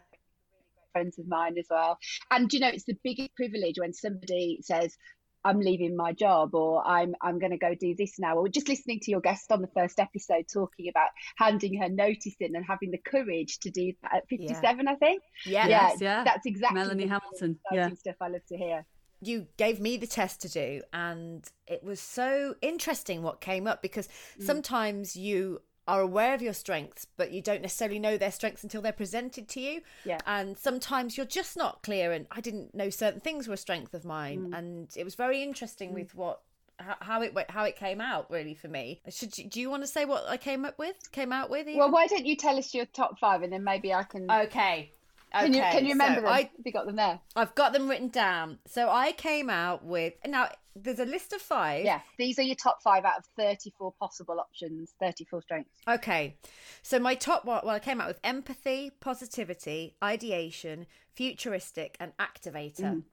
[0.96, 1.98] Friends of mine as well.
[2.32, 4.96] And you know, it's the biggest privilege when somebody says,
[5.44, 8.36] I'm leaving my job or I'm I'm going to go do this now.
[8.38, 12.36] Or just listening to your guest on the first episode talking about handing her notice
[12.40, 15.22] in and having the courage to do that at 57, I think.
[15.46, 15.68] Yeah.
[15.68, 16.24] Yeah, Yes, yeah.
[16.24, 17.90] that's exactly Melanie Hamilton, yeah.
[17.94, 18.86] stuff I love to hear.
[19.22, 23.82] you gave me the test to do and it was so interesting what came up
[23.84, 24.08] because
[24.40, 24.44] Mm.
[24.46, 28.82] sometimes you are aware of your strengths but you don't necessarily know their strengths until
[28.82, 30.18] they're presented to you Yeah.
[30.26, 33.94] and sometimes you're just not clear and i didn't know certain things were a strength
[33.94, 34.58] of mine Mm.
[34.58, 36.42] and it was very interesting with what
[36.78, 39.82] how, it went- how it came out really for me should you, do you want
[39.84, 42.58] to say what i came up with came out with Well, why don't you tell
[42.58, 44.30] us your top five and then maybe I can.
[44.30, 44.92] okay
[45.32, 46.32] can you can you so remember them?
[46.32, 47.20] I, Have you got them there?
[47.36, 48.58] I've got them written down.
[48.68, 51.86] So I came out with now there's a list of five.
[51.86, 55.80] Yeah, these are your top five out of 34 possible options, 34 strengths.
[55.88, 56.36] Okay.
[56.82, 62.96] So my top one well I came out with empathy, positivity, ideation, futuristic, and activator.
[62.96, 63.04] Mm.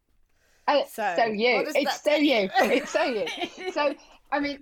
[0.69, 1.65] Oh, So, so, you.
[1.75, 2.49] It's that so you.
[2.55, 3.27] It's so you.
[3.73, 3.95] So,
[4.33, 4.59] I mean,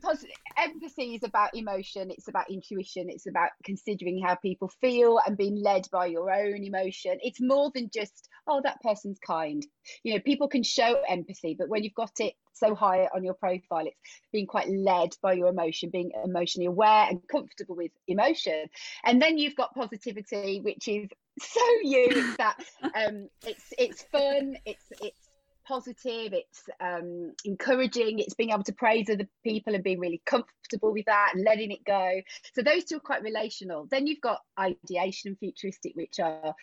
[0.58, 2.10] empathy is about emotion.
[2.10, 3.08] It's about intuition.
[3.08, 7.18] It's about considering how people feel and being led by your own emotion.
[7.22, 9.64] It's more than just, oh, that person's kind.
[10.02, 13.34] You know, people can show empathy, but when you've got it so high on your
[13.34, 13.96] profile, it's
[14.32, 18.66] being quite led by your emotion, being emotionally aware and comfortable with emotion.
[19.04, 22.34] And then you've got positivity, which is so you.
[22.38, 22.56] That
[22.94, 24.56] um, it's it's fun.
[24.66, 25.29] It's it's
[25.66, 30.92] positive it's um, encouraging it's being able to praise other people and being really comfortable
[30.92, 32.20] with that and letting it go.
[32.54, 33.86] So those two are quite relational.
[33.90, 36.54] Then you've got ideation and futuristic which are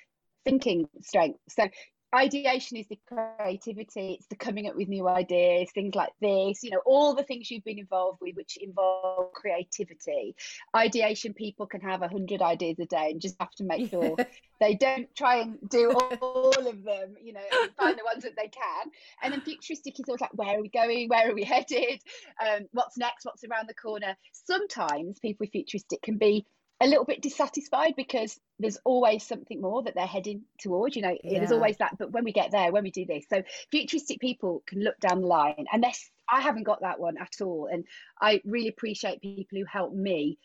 [0.46, 1.56] thinking strengths.
[1.56, 1.68] So
[2.16, 6.72] ideation is the creativity it's the coming up with new ideas things like this you
[6.72, 10.36] know all the things you've been involved with which involve creativity.
[10.76, 14.16] Ideation people can have a hundred ideas a day and just have to make sure
[14.60, 18.36] they don't try and do all of them you know and find the ones that
[18.36, 18.92] they can.
[19.22, 21.10] And then futuristic is always like where are we going?
[21.10, 22.02] Where are we headed?
[22.42, 23.26] Um, what's next?
[23.26, 24.16] What's around the corner?
[24.32, 26.46] Sometimes people with futuristic can be
[26.80, 31.16] a little bit dissatisfied because there's always something more that they're heading towards you know
[31.24, 33.26] there's always that but when we get there when we do this.
[33.30, 37.18] So futuristic people can look down the line and this i haven't got that one
[37.18, 37.86] at all and
[38.22, 40.38] i really appreciate people who help me.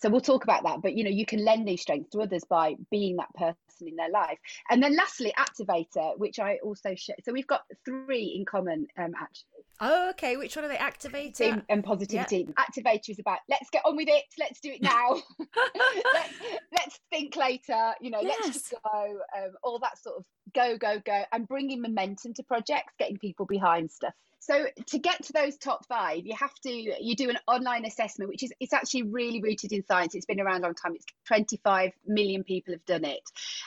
[0.00, 2.44] So we'll talk about that but you know you can lend these strengths to others
[2.48, 4.38] by being that person in their life.
[4.68, 9.12] And then lastly activator which i also share so we've got three in common um
[9.18, 10.36] actually Oh, okay.
[10.36, 11.32] Which one are they activating?
[11.32, 12.48] team and positivity.
[12.58, 15.10] Activator is about let's get on with it, let's do it now.
[16.14, 16.32] let's,
[16.72, 21.00] let's think later, you know, let's just go, um, all that sort of go, go,
[21.04, 24.14] go, and bringing momentum to projects, getting people behind stuff.
[24.40, 28.30] So to get to those top five, you have to you do an online assessment,
[28.30, 30.14] which is it's actually really rooted in science.
[30.14, 30.94] It's been around a long time.
[30.94, 33.22] It's 25 million people have done it,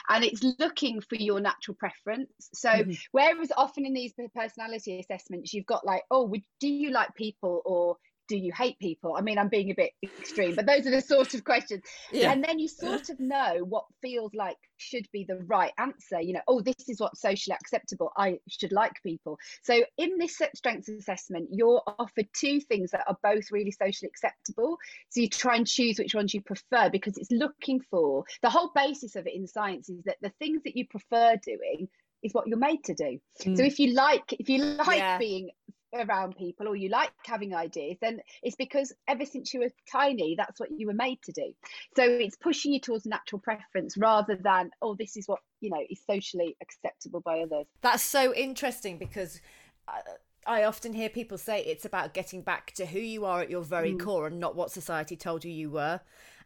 [0.08, 2.30] and it's looking for your natural preference.
[2.54, 2.92] So Mm-hmm.
[3.12, 7.62] whereas often in these personality assessments, you've got like, oh, would, do you like people
[7.64, 7.96] or
[8.28, 9.14] do you hate people?
[9.16, 11.82] I mean, I'm being a bit extreme, but those are the sort of questions.
[12.12, 12.32] Yeah.
[12.32, 16.20] And then you sort of know what feels like should be the right answer.
[16.20, 18.12] You know, oh, this is what's socially acceptable.
[18.16, 19.38] I should like people.
[19.62, 24.78] So in this strengths assessment, you're offered two things that are both really socially acceptable.
[25.10, 28.70] So you try and choose which ones you prefer because it's looking for the whole
[28.74, 31.88] basis of it in science is that the things that you prefer doing
[32.22, 33.18] is what you're made to do.
[33.40, 33.66] So mm.
[33.66, 35.18] if you like, if you like Yeah.
[35.18, 35.50] being
[35.94, 40.34] around people or you like having ideas, then it's because ever since you were tiny,
[40.36, 41.52] that's what you were made to do.
[41.96, 45.80] So it's pushing you towards natural preference rather than, oh, this is what, you know,
[45.90, 47.66] is socially acceptable by others.
[47.80, 49.40] That's so interesting because
[49.86, 50.00] I,
[50.46, 53.62] I often hear people say it's about getting back to who you are at your
[53.62, 54.00] very mm.
[54.00, 56.00] core and not what society told you you were.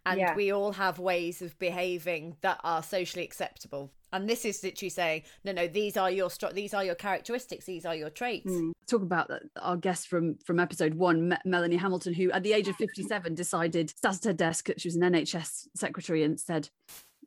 [0.07, 0.37] And Yeah.
[0.37, 3.93] we all have ways of behaving that are socially acceptable.
[4.13, 7.67] And this is literally saying, no, no, these are your str- these are your characteristics,
[7.67, 8.51] these are your traits.
[8.51, 8.71] Hmm.
[8.87, 12.69] talk about our guest from from episode one, Me- Melanie Hamilton, who at the age
[12.69, 16.71] of 57 decided, sat at her desk, she was an NHS secretary, and said,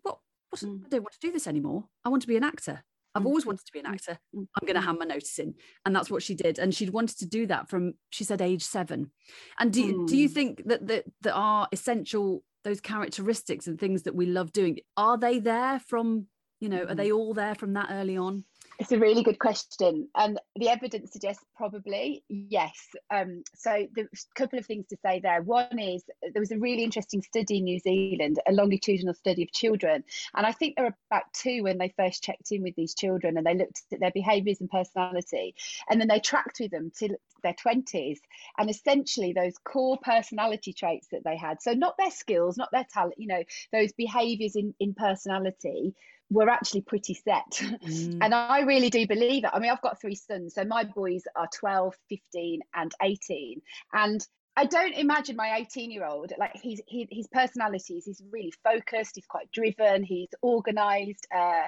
[0.04, 0.20] "What?
[0.50, 0.78] what hmm.
[0.86, 1.90] I don't want to do this anymore.
[2.06, 2.86] I want to be an actor.
[3.14, 3.28] I've hmm.
[3.28, 4.18] always wanted to be an actor.
[4.34, 6.60] I'm going to hand my notice in." And that's what she did.
[6.60, 9.12] And she'd wanted to do that from, she said, age seven.
[9.60, 14.04] And do you, do you think that that that are essential those characteristics and things
[14.04, 16.28] that we love doing are they there from
[16.60, 16.96] you know are mm-hmm.
[16.96, 18.44] they all there from that early on?
[18.80, 22.80] It's a really good question, and the evidence suggests probably yes.
[23.12, 25.42] Um, so a couple of things to say there.
[25.42, 29.52] One is there was a really interesting study in New Zealand, a longitudinal study of
[29.52, 32.96] children, and I think there were about two when they first checked in with these
[32.96, 35.56] children, and they looked at their behaviours and personality,
[35.90, 38.22] and then they tracked with them till their twenties,
[38.58, 41.62] and essentially those core personality traits that they had.
[41.62, 45.96] So not their skills, not their talent, you know, those behaviours in in personality
[46.30, 47.62] were actually pretty set.
[48.22, 49.52] and I really do believe it.
[49.54, 53.62] I mean, I've got three sons, so my boys are 12, 15, and 18.
[53.94, 58.22] And I don't imagine my 18 year old like he's he, his personality is he's
[58.30, 61.64] really focused, he's quite driven, he's organized, uh,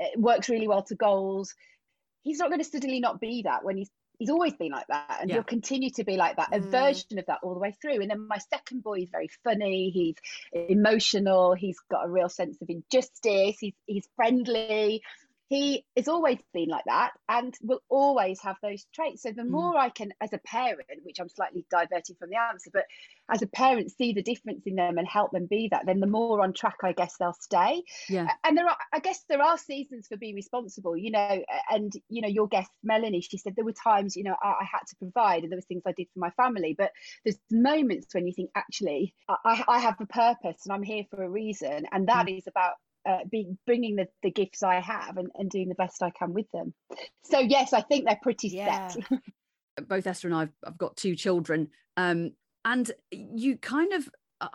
[0.00, 1.54] uh, works really well to goals.
[2.22, 5.18] He's not going to suddenly not be that when he's he's always been like that
[5.20, 5.36] and Yeah.
[5.36, 6.70] he'll continue to be like that a mm.
[6.70, 9.90] version of that all the way through and then my second boy is very funny
[9.90, 10.16] he's
[10.52, 15.02] emotional he's got a real sense of injustice he's he's friendly
[15.48, 19.22] he has always been like that and will always have those traits.
[19.22, 19.50] So the mm.
[19.50, 22.84] more i can as a parent which i'm slightly diverting from the answer but
[23.30, 26.06] as a parent see the difference in them and help them be that then the
[26.06, 27.82] more on track i guess they'll stay.
[28.08, 28.28] Yeah.
[28.44, 32.22] and there are i guess there are seasons for being responsible you know and you
[32.22, 34.96] know your guest melanie she said there were times you know i, I had to
[34.96, 36.90] provide and there was things i did for my family but
[37.24, 41.22] there's moments when you think actually i, I have a purpose and i'm here for
[41.22, 42.38] a reason and that mm.
[42.38, 42.74] is about
[43.08, 46.32] uh, being bringing the, the gifts I have and, and doing the best I can
[46.34, 46.74] with them.
[47.24, 48.88] So yes, I think they're pretty Yeah.
[48.88, 49.02] set.
[49.88, 52.32] both Esther and I've, I've got two children, um,
[52.64, 54.08] and you kind of,
[54.40, 54.48] uh,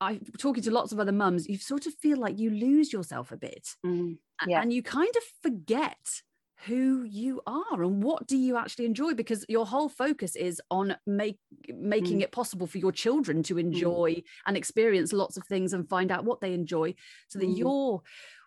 [0.00, 3.30] I talking to lots of other mums, you sort of feel like you lose yourself
[3.32, 4.60] a bit, a- yeah.
[4.60, 6.22] and you kind of forget
[6.66, 10.96] who you are and what do you actually enjoy because your whole focus is on
[11.06, 15.88] make making it possible for your children to enjoy and experience lots of things and
[15.88, 16.92] find out what they enjoy
[17.28, 17.56] so that Mm.
[17.58, 18.02] your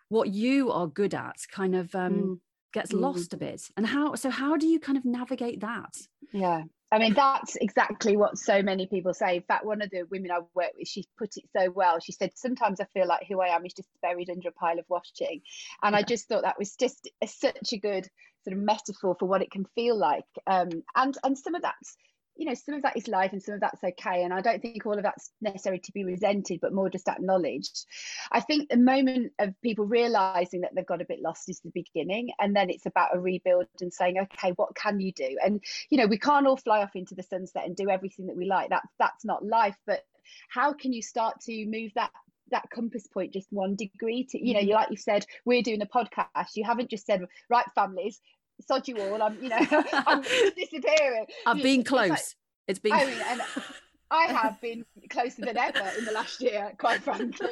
[0.08, 2.38] what you are good at kind of um
[2.74, 3.00] gets Mm.
[3.00, 5.94] lost a bit and how so how do you kind of navigate that
[6.32, 6.64] Yeah.
[6.92, 9.36] I mean, that's exactly what so many people say.
[9.36, 11.98] In fact, one of the women I work with, she put it so well.
[12.00, 14.78] She said, Sometimes I feel like who I am is just buried under a pile
[14.78, 15.40] of washing.
[15.82, 18.06] And I just thought that was just a, such a good
[18.44, 20.26] sort of metaphor for what it can feel like.
[20.46, 21.96] Um, and, and some of that's,
[22.42, 24.24] you know, some of that is life and some of that's okay.
[24.24, 27.86] And I don't think all of that's necessary to be resented, but more just acknowledged.
[28.32, 31.70] I think the moment of people realizing that they've got a bit lost is the
[31.70, 32.32] beginning.
[32.40, 35.36] And then it's about a rebuild and saying, okay, what can you do?
[35.40, 38.36] And, you know, we can't all fly off into the sunset and do everything that
[38.36, 38.70] we like.
[38.70, 39.76] That's that's not life.
[39.86, 40.00] But
[40.48, 42.10] how can you start to move that
[42.50, 45.80] that compass point just one degree to you know you like you said we're doing
[45.80, 48.20] a podcast you haven't just said right families
[48.66, 49.58] sod you all i'm you know
[49.92, 52.34] i'm disappearing I've been it's like- close.
[52.68, 52.92] It's been.
[52.92, 53.42] I mean, and
[54.10, 57.48] I have been closer than ever in the last year, quite frankly.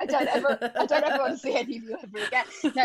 [0.00, 2.44] I don't ever, I don't ever want to see any of you ever again.
[2.74, 2.84] No,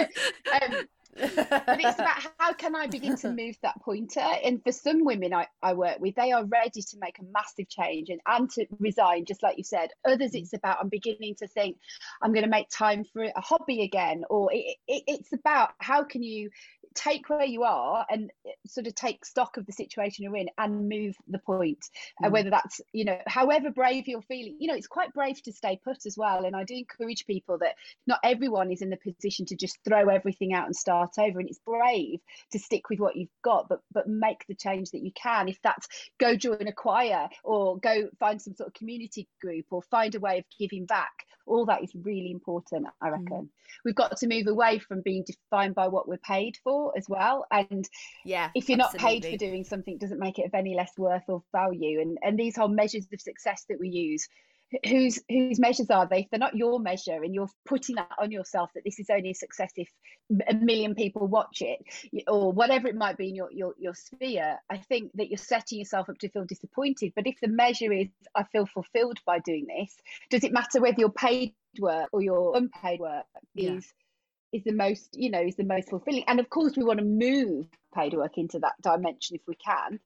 [0.54, 0.88] um,
[1.20, 4.20] but it's about how can I begin to move that pointer?
[4.20, 7.68] And for some women I, I work with, they are ready to make a massive
[7.70, 9.90] change and, and to resign, just like you said.
[10.06, 11.78] Others, it's about I'm beginning to think
[12.22, 16.04] I'm going to make time for a hobby again, or it, it, it's about how
[16.04, 16.50] can you
[16.98, 20.50] take where you are and eh, sort of take stock of the situation you're in
[20.58, 21.86] and move the point.
[22.20, 22.34] And mm.
[22.34, 25.80] whether that's you know however brave you're feeling you know it's quite brave to stay
[25.84, 26.46] put as well.
[26.46, 27.76] And i do encourage people that
[28.08, 31.40] not everyone is in the position to just throw everything out and start over.
[31.40, 32.20] And it's brave
[32.52, 35.48] to stick with what you've got but but make the change that you can.
[35.48, 35.88] If that's
[36.20, 40.20] go join a choir or go find some sort of community group or find a
[40.20, 41.12] way of giving back
[41.48, 43.12] all that is really important i mm.
[43.14, 43.50] reckon.
[43.86, 47.46] We've got to move away from being defined by what we're paid for as well
[47.52, 47.88] and
[48.26, 48.50] Yeah.
[48.56, 51.44] if you're not paid for doing something doesn't make it of any less worth or
[51.52, 54.28] value and and these are measures of success that we use
[54.86, 58.32] whose whose measures are they if they're not your measure and you're putting that on
[58.32, 59.90] yourself that this is only a success if
[60.50, 61.80] a million people watch it
[62.28, 65.80] or whatever it might be in your your, your sphere i think that you're setting
[65.80, 69.66] yourself up to feel disappointed but if the measure is i feel fulfilled by doing
[69.68, 69.96] this
[70.30, 73.80] does it matter whether your paid work or your unpaid work Yeah.
[74.54, 76.24] Is the most you know is the most fulfilling.
[76.28, 80.00] And of course we want to move paid work into that dimension if we can.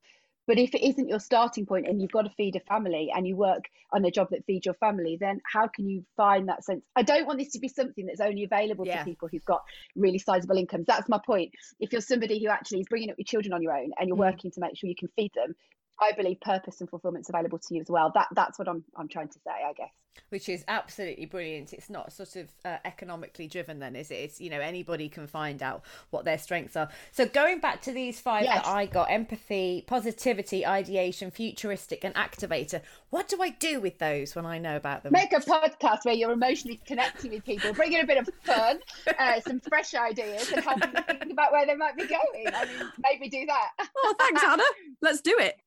[0.48, 3.26] But if it isn't your starting point and you've got to feed a family and
[3.28, 6.64] you work on a job that feeds your family then how can you find that
[6.64, 6.82] sense?
[6.96, 8.98] I don't want this to be something that's only available Yeah.
[8.98, 9.62] to people who've got
[9.94, 10.86] really sizable incomes.
[10.86, 11.52] That's my point.
[11.78, 14.16] If you're somebody who actually is bringing up your children on your own and you're
[14.16, 14.32] Mm.
[14.32, 15.54] working to make sure you can feed them
[16.00, 19.08] i believe purpose and fulfillment's available to you as well that that's what i'm i'm
[19.08, 19.90] trying to say i guess
[20.28, 21.72] which is absolutely brilliant.
[21.72, 24.14] It's not sort of uh, economically driven, then, is it?
[24.16, 26.88] It's you know anybody can find out what their strengths are.
[27.12, 28.64] So going back to these five Yes.
[28.64, 32.80] that I got: empathy, positivity, ideation, futuristic, and activator.
[33.10, 35.12] What do I do with those when I know about them?
[35.12, 38.80] make a podcast where you're emotionally connecting with people, bring in a bit of fun,
[39.18, 42.46] uh, some fresh ideas, and help them think about where they might be going.
[42.54, 43.88] I mean, maybe do that.
[43.96, 44.62] Oh, thanks, Hannah.
[45.02, 45.60] Let's do it.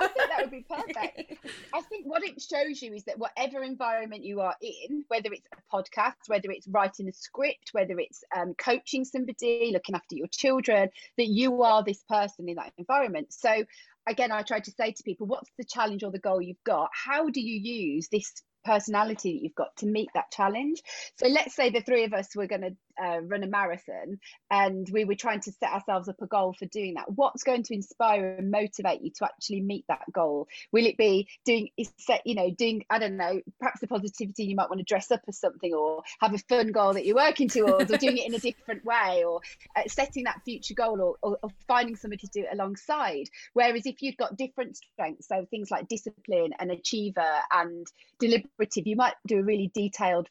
[0.00, 1.46] I think that would be perfect.
[1.74, 5.46] I think what it shows you is that whatever environment you are in, whether it's
[5.52, 10.28] a podcast, whether it's writing a script, whether it's um, coaching somebody, looking after your
[10.28, 13.32] children, that you are this person in that environment.
[13.32, 13.64] So,
[14.06, 16.90] again, I try to say to people, what's the challenge or the goal you've got?
[16.92, 18.32] How do you use this
[18.64, 20.82] personality that you've got to meet that challenge?
[21.16, 24.18] So, let's say the three of us were going to uh, run a marathon
[24.50, 27.10] and we were trying to set ourselves up a goal for doing that.
[27.10, 30.48] What's going to inspire and motivate you to actually meet that goal?
[30.72, 34.56] Will it be doing, set, you know, doing, I don't know, perhaps the positivity you
[34.56, 37.48] might want to dress up as something or have a fun goal that you're working
[37.48, 39.40] towards or doing it in a different way or
[39.76, 43.28] uh, setting that future goal or, or, or finding somebody to do it alongside.
[43.52, 47.86] Whereas if you've got different strengths, so things like discipline and achiever and
[48.18, 50.28] deliberative, you might do a really detailed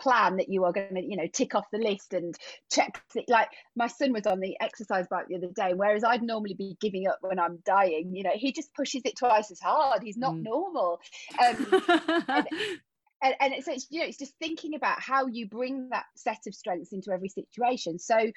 [0.00, 2.34] plan that you are going to you know tick off the list and
[2.70, 6.22] check th- like my son was on the exercise bike the other day whereas i'd
[6.22, 9.60] normally be giving up when i'm dying you know he just pushes it twice as
[9.60, 10.44] hard he's not Mm.
[10.44, 11.00] normal
[11.44, 11.82] um,
[12.28, 12.46] and,
[13.40, 16.54] and it's, it's you know it's just thinking about how you bring that set of
[16.54, 18.30] strengths into every situation so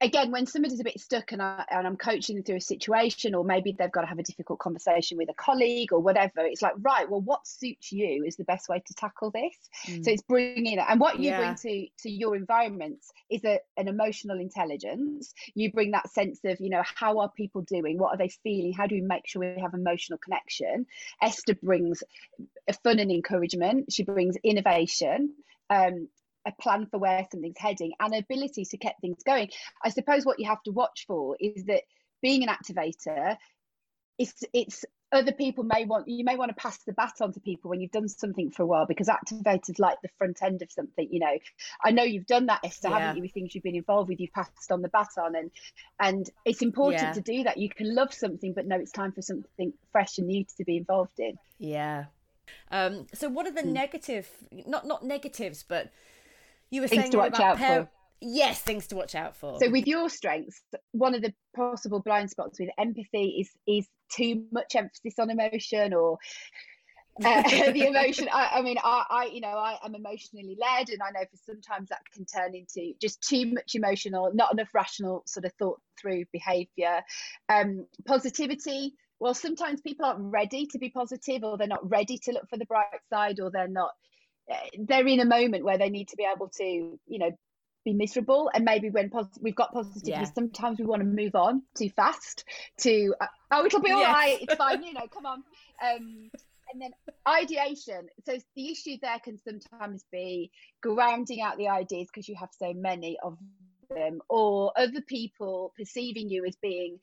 [0.00, 3.34] again when somebody's a bit stuck and, I, and i'm coaching them through a situation
[3.34, 6.62] or maybe they've got to have a difficult conversation with a colleague or whatever it's
[6.62, 9.56] like right well what suits you is the best way to tackle this.
[10.04, 11.38] So it's bringing it and what you Yeah.
[11.38, 15.32] bring to to your environments is a, an emotional intelligence.
[15.54, 17.98] You bring that sense of you know how are people doing?
[17.98, 18.72] What are they feeling?
[18.72, 20.86] How do we make sure we have emotional connection?
[21.22, 22.02] Esther brings
[22.68, 23.92] a fun and encouragement.
[23.92, 25.34] She brings innovation
[25.70, 26.08] um,
[26.46, 29.48] a plan for where something's heading and ability to get things going
[29.84, 31.82] i suppose what you have to watch for is that
[32.22, 33.36] being an activator
[34.18, 37.70] it's it's other people may want you may want to pass the baton to people
[37.70, 41.08] when you've done something for a while because activators like the front end of something
[41.10, 41.38] you know
[41.84, 42.98] i know you've done that esther Yeah.
[42.98, 45.50] haven't you with things you've been involved with you've passed on the baton and
[46.00, 47.12] and it's important Yeah.
[47.12, 50.26] to do that you can love something but know it's time for something fresh and
[50.26, 52.06] new to be involved in Yeah.
[52.70, 55.92] Um, so what are the negative not not negatives, but
[56.70, 57.90] you were Things saying to about watch out for.
[58.20, 59.58] Yes, things to watch out for.
[59.60, 64.46] So with your strengths, one of the possible blind spots with empathy is is too
[64.52, 66.18] much emphasis on emotion or
[67.24, 68.28] uh, the emotion.
[68.32, 71.36] I, I mean, I, I, you know, I am emotionally led, and I know for
[71.44, 75.80] sometimes that can turn into just too much emotional, not enough rational sort of thought
[76.00, 77.02] through behaviour.
[77.48, 78.94] Um, positivity.
[79.18, 82.58] Well, sometimes people aren't ready to be positive, or they're not ready to look for
[82.58, 83.92] the bright side, or they're not
[84.78, 87.30] they're in a moment where they need to be able to you know
[87.84, 88.50] be miserable.
[88.52, 90.24] And maybe when pos- we've got positivity Yeah.
[90.24, 92.44] sometimes we want to move on too fast
[92.78, 94.14] to uh, oh it'll be all Yes.
[94.14, 94.38] right.
[94.42, 94.82] It's fine.
[94.88, 95.44] You know come on.
[95.82, 96.30] Um
[96.72, 96.90] and then
[97.28, 98.08] ideation.
[98.24, 100.50] So the issue there can sometimes be
[100.82, 103.38] grounding out the ideas because you have so many of
[103.88, 106.98] them or other people perceiving you as being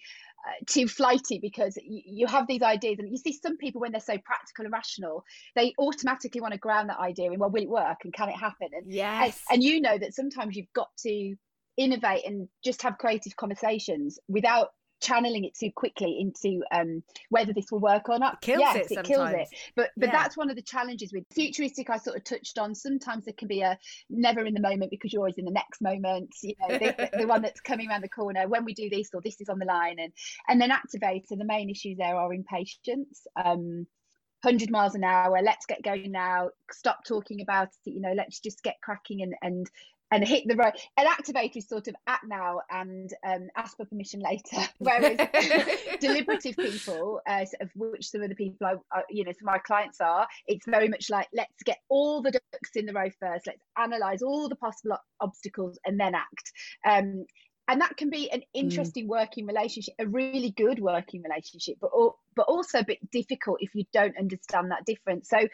[0.47, 3.91] uh, too flighty because you, you have these ideas and you see some people when
[3.91, 5.23] they're so practical and rational
[5.55, 8.35] they automatically want to ground that idea in well will it work and can it
[8.35, 9.41] happen and and, Yes.
[9.49, 11.35] and you know that sometimes you've got to
[11.77, 14.69] innovate and just have creative conversations without
[15.03, 18.41] channeling it too quickly into um, whether this will work or not.
[18.41, 19.49] Kills yes, it kills sometimes.
[19.51, 19.57] it.
[19.75, 20.11] But but Yeah.
[20.13, 21.89] that's one of the challenges with futuristic.
[21.89, 22.73] I sort of touched on.
[22.73, 23.77] Sometimes there can be a
[24.09, 26.33] never in the moment because you're always in the next moment.
[26.41, 28.47] You know, the, the one that's coming around the corner.
[28.47, 30.13] When we do this or this is on the line, and
[30.47, 31.25] and then activate.
[31.29, 33.27] And the main issues there are impatience.
[33.35, 33.85] Um,
[34.43, 38.39] 100 miles an hour let's get going now stop talking about it you know let's
[38.39, 39.69] just get cracking and and
[40.13, 40.73] and hit the road.
[40.97, 45.17] An activator is sort of act now and um, ask for permission later whereas
[45.99, 49.53] deliberative people uh, of which some of the people I, I you know some of
[49.53, 50.27] my clients are.
[50.47, 53.47] It's very much like let's get all the ducks in the row first.
[53.47, 56.51] Let's analyze all the possible obstacles and then act.
[56.85, 57.25] Um,
[57.67, 58.45] and that can be an mm.
[58.53, 61.91] interesting working relationship a really good working relationship but
[62.35, 65.29] but also a bit difficult if you don't understand that difference.
[65.29, 65.47] So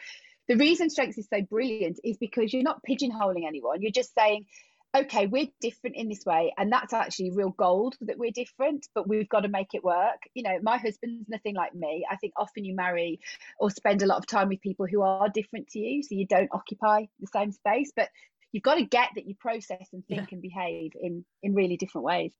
[0.48, 3.82] the reason strengths is so brilliant is because you're not pigeonholing anyone.
[3.82, 4.46] You're just saying
[4.92, 9.06] okay we're different in this way and that's actually real gold that we're different but
[9.06, 10.18] we've got to make it work.
[10.34, 12.04] You know my husband's nothing like me.
[12.10, 13.20] I think often you marry
[13.60, 16.26] or spend a lot of time with people who are different to you so you
[16.26, 18.08] don't occupy the same space but
[18.52, 22.04] you've got to get that you process and think and behave in in really different
[22.04, 22.32] ways.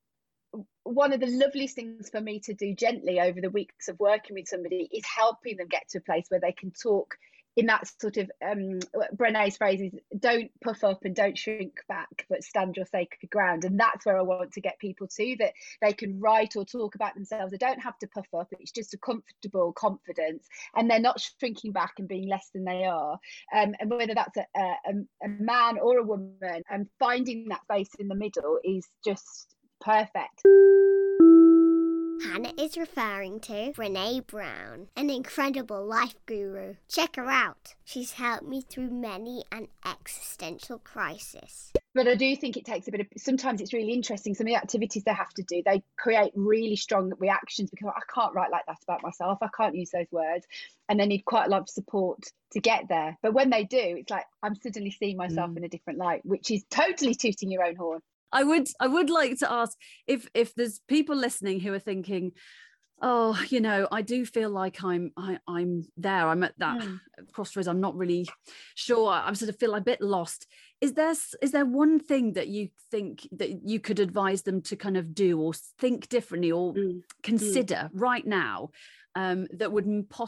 [0.83, 4.35] One of the loveliest things for me to do gently over the weeks of working
[4.35, 7.15] with somebody is helping them get to a place where they can talk
[7.57, 8.79] in that sort of um
[9.13, 13.65] brene's phrase is don't puff up and don't shrink back but stand your sacred ground.
[13.65, 16.95] And that's where i want to get people to that they can write or talk
[16.95, 17.51] about themselves.
[17.51, 18.47] They don't have to puff up.
[18.51, 22.85] It's just a comfortable confidence and they're not shrinking back and being less than they
[22.85, 23.19] are.
[23.55, 24.93] Um, and whether that's a, a,
[25.23, 30.41] a man or a woman and finding that space in the middle is just perfect
[32.23, 36.75] Hannah is referring to Brene Brown, an incredible life guru.
[36.87, 37.73] Check her out.
[37.83, 41.71] She's helped me through many an existential crisis.
[41.95, 43.07] but I do think it takes a bit of.
[43.17, 44.35] Sometimes it's really interesting.
[44.35, 48.01] Some of the activities they have to do, they create really strong reactions because I
[48.13, 49.39] can't write like that about myself.
[49.41, 50.45] I can't use those words,
[50.89, 52.19] and they need quite a lot of support
[52.51, 53.17] to get there.
[53.23, 55.57] But when they do, it's like I'm suddenly seeing myself mm.
[55.57, 58.01] in a different light, which is totally tooting your own horn.
[58.31, 59.77] I would I would like to ask
[60.07, 62.31] if if there's people listening who are thinking,
[63.01, 66.27] oh, you know, I do feel like I'm I, I'm there.
[66.27, 66.95] I'm at that hmm.
[67.33, 67.67] crossroads.
[67.67, 68.27] I'm not really
[68.75, 69.09] sure.
[69.11, 70.47] I'm sort of feel a bit lost.
[70.79, 74.75] Is there is there one thing that you think that you could advise them to
[74.75, 76.79] kind of do or think differently or hmm.
[76.79, 76.97] Hmm.
[77.23, 78.69] consider right now
[79.15, 79.85] um, that would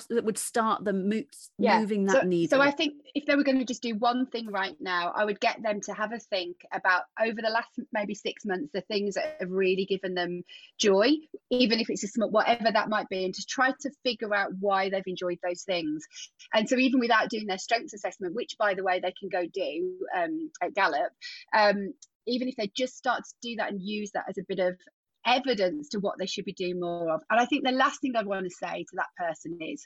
[0.09, 1.23] that would start them mo-
[1.57, 2.57] moving that so, needle?
[2.57, 5.23] So I think if they were going to just do one thing right now, I
[5.23, 8.81] would get them to have a think about over the last maybe six months the
[8.81, 10.43] things that have really given them
[10.77, 11.11] joy,
[11.49, 14.51] even if it's a small whatever that might be, and to try to figure out
[14.59, 16.05] why they've enjoyed those things.
[16.53, 19.45] And so even without doing their strengths assessment, which by the way they can go
[19.45, 21.11] do um, at Gallup,
[21.53, 21.93] um,
[22.25, 24.77] even if they just start to do that and use that as a bit of
[25.25, 27.21] evidence to what they should be doing more of.
[27.29, 29.85] And I think the last thing I'd want to say to that person is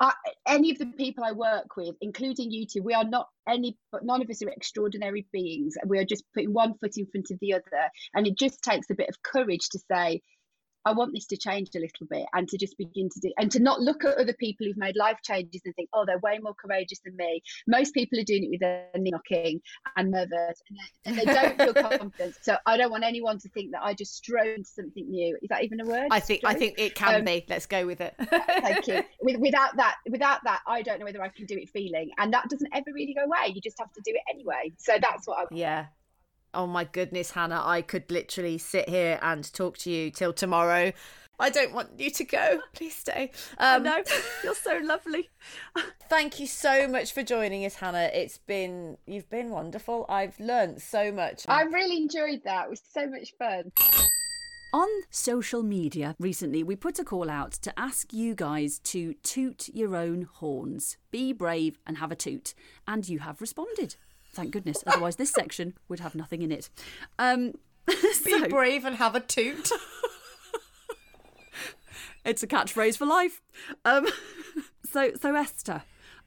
[0.00, 0.12] I,
[0.46, 4.04] any of the people I work with, including you two, we are not any, but
[4.04, 5.74] none of us are extraordinary beings.
[5.86, 7.90] We are just putting one foot in front of the other.
[8.14, 10.22] And it just takes a bit of courage to say,
[10.86, 13.50] I want this to change a little bit and to just begin to do and
[13.50, 16.38] to not look at other people who've made life changes and think, oh, they're way
[16.40, 17.42] more courageous than me.
[17.66, 19.60] Most people are doing it with their knee knocking
[19.96, 22.36] and nervous and they, and they don't feel confident.
[22.40, 25.36] So I don't want anyone to think that I just strode into something new.
[25.42, 26.06] Is that even a word?
[26.12, 27.44] I think I think it can Um, be.
[27.48, 28.14] Let's go with it.
[28.20, 29.02] Thank you.
[29.22, 32.32] With, without that, without that, I don't know whether I can do it feeling, and
[32.32, 33.52] that doesn't ever really go away.
[33.52, 34.72] You just have to do it anyway.
[34.78, 35.44] So that's what I.
[35.50, 35.86] Yeah.
[36.56, 40.94] Oh my goodness, Hannah, I could literally sit here and talk to you till tomorrow.
[41.38, 42.60] I don't want you to go.
[42.72, 43.30] Please stay.
[43.58, 44.02] Um, no,
[44.42, 45.28] you're so lovely.
[46.08, 48.10] Thank you so much for joining us, Hannah.
[48.14, 50.06] It's been you've been wonderful.
[50.08, 51.44] I've learned so much.
[51.46, 52.64] I really enjoyed that.
[52.64, 53.72] It was so much fun.
[54.72, 59.68] On social media recently, we put a call out to ask you guys to toot
[59.74, 60.96] your own horns.
[61.10, 62.54] Be brave and have a toot.
[62.88, 63.96] And you have responded.
[64.36, 64.84] Thank goodness.
[64.86, 66.68] Otherwise, this section would have nothing in it.
[67.18, 67.52] Um,
[67.86, 69.70] Be so- brave and have a toot.
[72.24, 73.40] it's a catchphrase for life.
[73.84, 74.06] Um,
[74.90, 75.82] so, so Esther,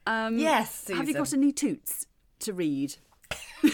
[0.07, 2.05] um, Yes, have you got any toots?
[2.39, 2.95] to read.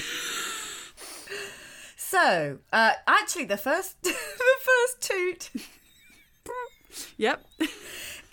[1.98, 5.50] So, uh, actually, the first, the first toot
[7.18, 7.44] Yep.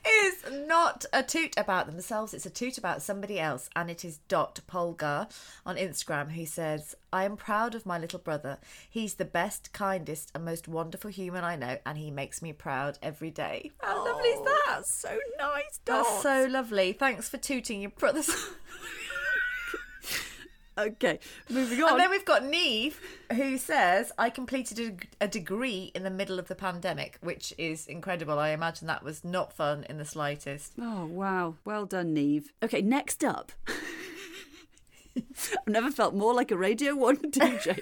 [0.06, 2.34] Is not a toot about themselves.
[2.34, 5.28] It's a toot about somebody else, and it is Dot Polgar
[5.64, 8.58] on Instagram who says, "I am proud of my little brother.
[8.88, 12.98] He's the best, kindest, and most wonderful human I know, and he makes me proud
[13.02, 14.86] every day." How lovely is that?
[14.86, 16.04] So nice, Dot.
[16.04, 16.92] That's so lovely.
[16.92, 18.30] Thanks for tooting your brothers.
[20.78, 21.18] Okay,
[21.50, 21.92] moving on.
[21.92, 22.98] And then we've got Neve,
[23.34, 24.80] who says, I completed
[25.20, 28.38] a, a degree in the middle of the pandemic, which is incredible.
[28.38, 30.72] I imagine that was not fun in the slightest.
[30.80, 31.56] Oh, wow.
[31.64, 32.52] Well done, Neve.
[32.62, 33.52] Okay, next up.
[35.16, 37.78] I've never felt more like a Radio 1 DJ.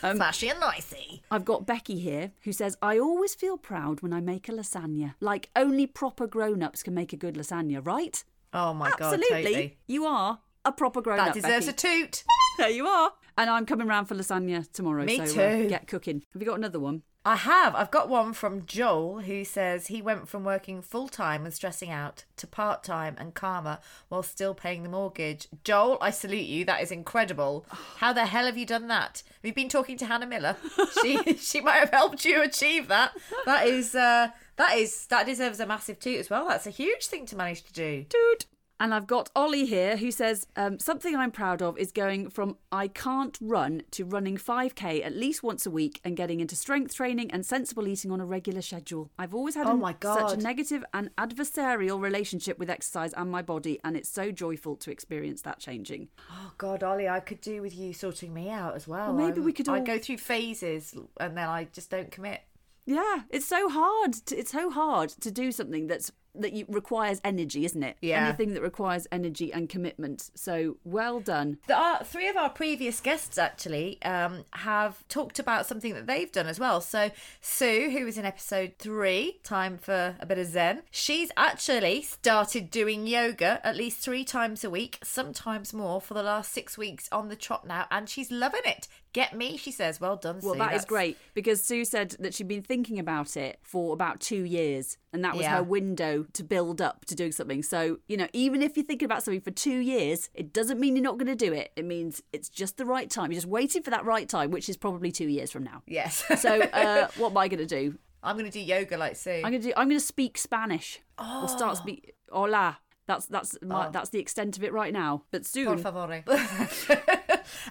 [0.00, 1.22] Smashy um, and nicey.
[1.30, 5.14] I've got Becky here who says, I always feel proud when I make a lasagna.
[5.20, 8.22] Like only proper grown ups can make a good lasagna, right?
[8.52, 9.42] Oh my god, Absolutely.
[9.42, 9.78] totally.
[9.86, 11.26] You are a proper grown up.
[11.26, 11.88] That deserves Becky.
[11.88, 12.24] a toot.
[12.58, 13.12] There you are.
[13.38, 15.04] And I'm coming round for lasagna tomorrow.
[15.04, 15.68] Me so, uh, too.
[15.68, 16.22] get cooking.
[16.32, 17.02] Have you got another one?
[17.24, 17.74] I have.
[17.74, 21.90] I've got one from Joel who says he went from working full time and stressing
[21.90, 25.46] out to part time and calmer while still paying the mortgage.
[25.62, 26.64] Joel, I salute you.
[26.64, 27.66] That is incredible.
[27.98, 29.22] How the hell have you done that?
[29.26, 30.56] Have you been talking to Hannah Miller?
[31.02, 33.12] She she might have helped you achieve that.
[33.44, 36.48] That is uh that is that deserves a massive toot as well.
[36.48, 38.06] That's a huge thing to manage to do.
[38.08, 38.46] Dude.
[38.80, 42.56] And I've got Ollie here who says um, something I'm proud of is going from
[42.72, 46.94] I can't run to running 5k at least once a week and getting into strength
[46.94, 49.10] training and sensible eating on a regular schedule.
[49.18, 53.42] I've always had Oh a- such a negative and adversarial relationship with exercise and my
[53.42, 56.08] body, and it's so joyful to experience that changing.
[56.30, 59.12] Oh God, Ollie, I could do with you sorting me out as well.
[59.12, 62.40] Well, maybe I'm- we could I go through phases and then I just don't commit.
[62.86, 64.14] Yeah, it's so hard.
[64.14, 67.96] To, it's so hard to do something that's that you, requires energy, isn't it?
[68.00, 68.26] Yeah.
[68.26, 70.30] Anything that requires energy and commitment.
[70.34, 71.58] So well done.
[71.66, 76.30] The, our, three of our previous guests actually um, have talked about something that they've
[76.30, 76.80] done as well.
[76.80, 77.10] So
[77.40, 82.70] Sue, who was in episode three, time for a bit of zen, she's actually started
[82.70, 87.08] doing yoga at least three times a week, sometimes more, for the last six weeks
[87.12, 88.88] on the trot now, and she's loving it.
[89.12, 90.00] Get me, she says.
[90.00, 90.58] Well done, Well, Sue.
[90.58, 94.20] that is That's- great because Sue said that she'd been thinking about it for about
[94.20, 95.56] two years, and that was Yeah.
[95.56, 97.62] her window to build up to doing something.
[97.64, 100.94] So, you know, even if you're thinking about something for two years, it doesn't mean
[100.94, 101.72] you're not going to do it.
[101.74, 103.32] It means it's just the right time.
[103.32, 105.82] You're just waiting for that right time, which is probably two years from now.
[105.88, 106.22] Yes.
[106.40, 107.98] So, uh, what am I going to do?
[108.22, 109.30] I'm going to do yoga like Sue.
[109.44, 109.72] I'm going to do.
[109.76, 111.00] I'm going to speak Spanish.
[111.18, 111.80] We'll start Oh.
[111.82, 112.12] speak.
[112.30, 112.78] Hola.
[113.06, 115.24] That's that's my, that's the extent of it right now.
[115.32, 116.22] But Por soon, favore.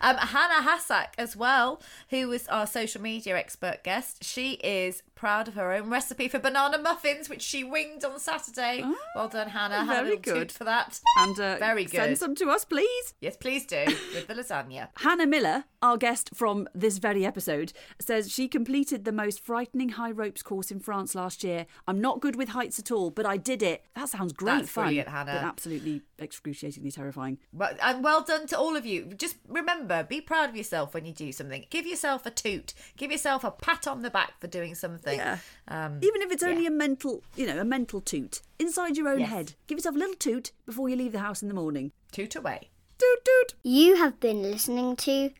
[0.01, 4.23] um, Hannah Hassack as well, who was our social media expert guest.
[4.23, 8.83] She is proud of her own recipe for banana muffins, which she winged on Saturday.
[9.15, 9.85] well done, Hannah.
[9.85, 10.51] Very toot good.
[10.51, 10.99] for that.
[11.17, 11.91] and uh, Very good.
[11.97, 13.13] send some to us, please.
[13.19, 14.87] Yes, please do with the lasagna.
[14.97, 20.11] Hannah Miller, our guest from this very episode, says she completed the most frightening high
[20.11, 21.65] ropes course in France last year.
[21.85, 23.83] I'm not good with heights at all, but I did it.
[23.95, 24.85] That sounds great That's fun.
[24.85, 25.33] brilliant, Hannah.
[25.33, 27.39] But absolutely excruciatingly terrifying.
[27.51, 29.05] Well, and well done to all of you.
[29.17, 29.68] Just remember,
[30.07, 31.65] be proud of yourself when you do something.
[31.69, 32.73] Give yourself a toot.
[32.97, 35.17] Give yourself a pat on the back for doing something.
[35.17, 35.37] Yeah.
[35.67, 36.69] Um, Even if it's only yeah.
[36.69, 39.29] a mental, you know, a mental toot inside your own Yes.
[39.29, 39.53] head.
[39.67, 41.91] Give yourself a little toot before you leave the house in the morning.
[42.11, 42.69] toot away.
[42.97, 43.53] Toot toot.
[43.63, 45.31] You have been listening to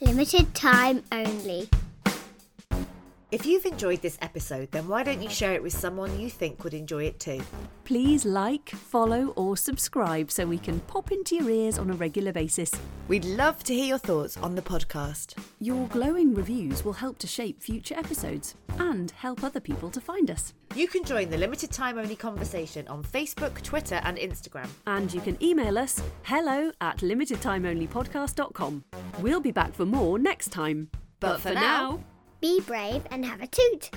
[0.00, 1.68] Limited Time Only.
[3.34, 6.62] If you've enjoyed this episode, then why don't you share it with someone you think
[6.62, 7.42] would enjoy it too?
[7.82, 12.30] Please like, follow, or subscribe so we can pop into your ears on a regular
[12.30, 12.70] basis.
[13.08, 15.34] We'd love to hear your thoughts on the podcast.
[15.58, 20.30] Your glowing reviews will help to shape future episodes and help other people to find
[20.30, 20.54] us.
[20.76, 24.68] You can join the limited time only conversation on Facebook, Twitter, and Instagram.
[24.86, 28.84] And you can email us hello at limitedtimeonlypodcast.com.
[29.18, 30.88] We'll be back for more next time.
[31.18, 31.98] But for now-
[32.44, 33.88] Be brave and have a toot.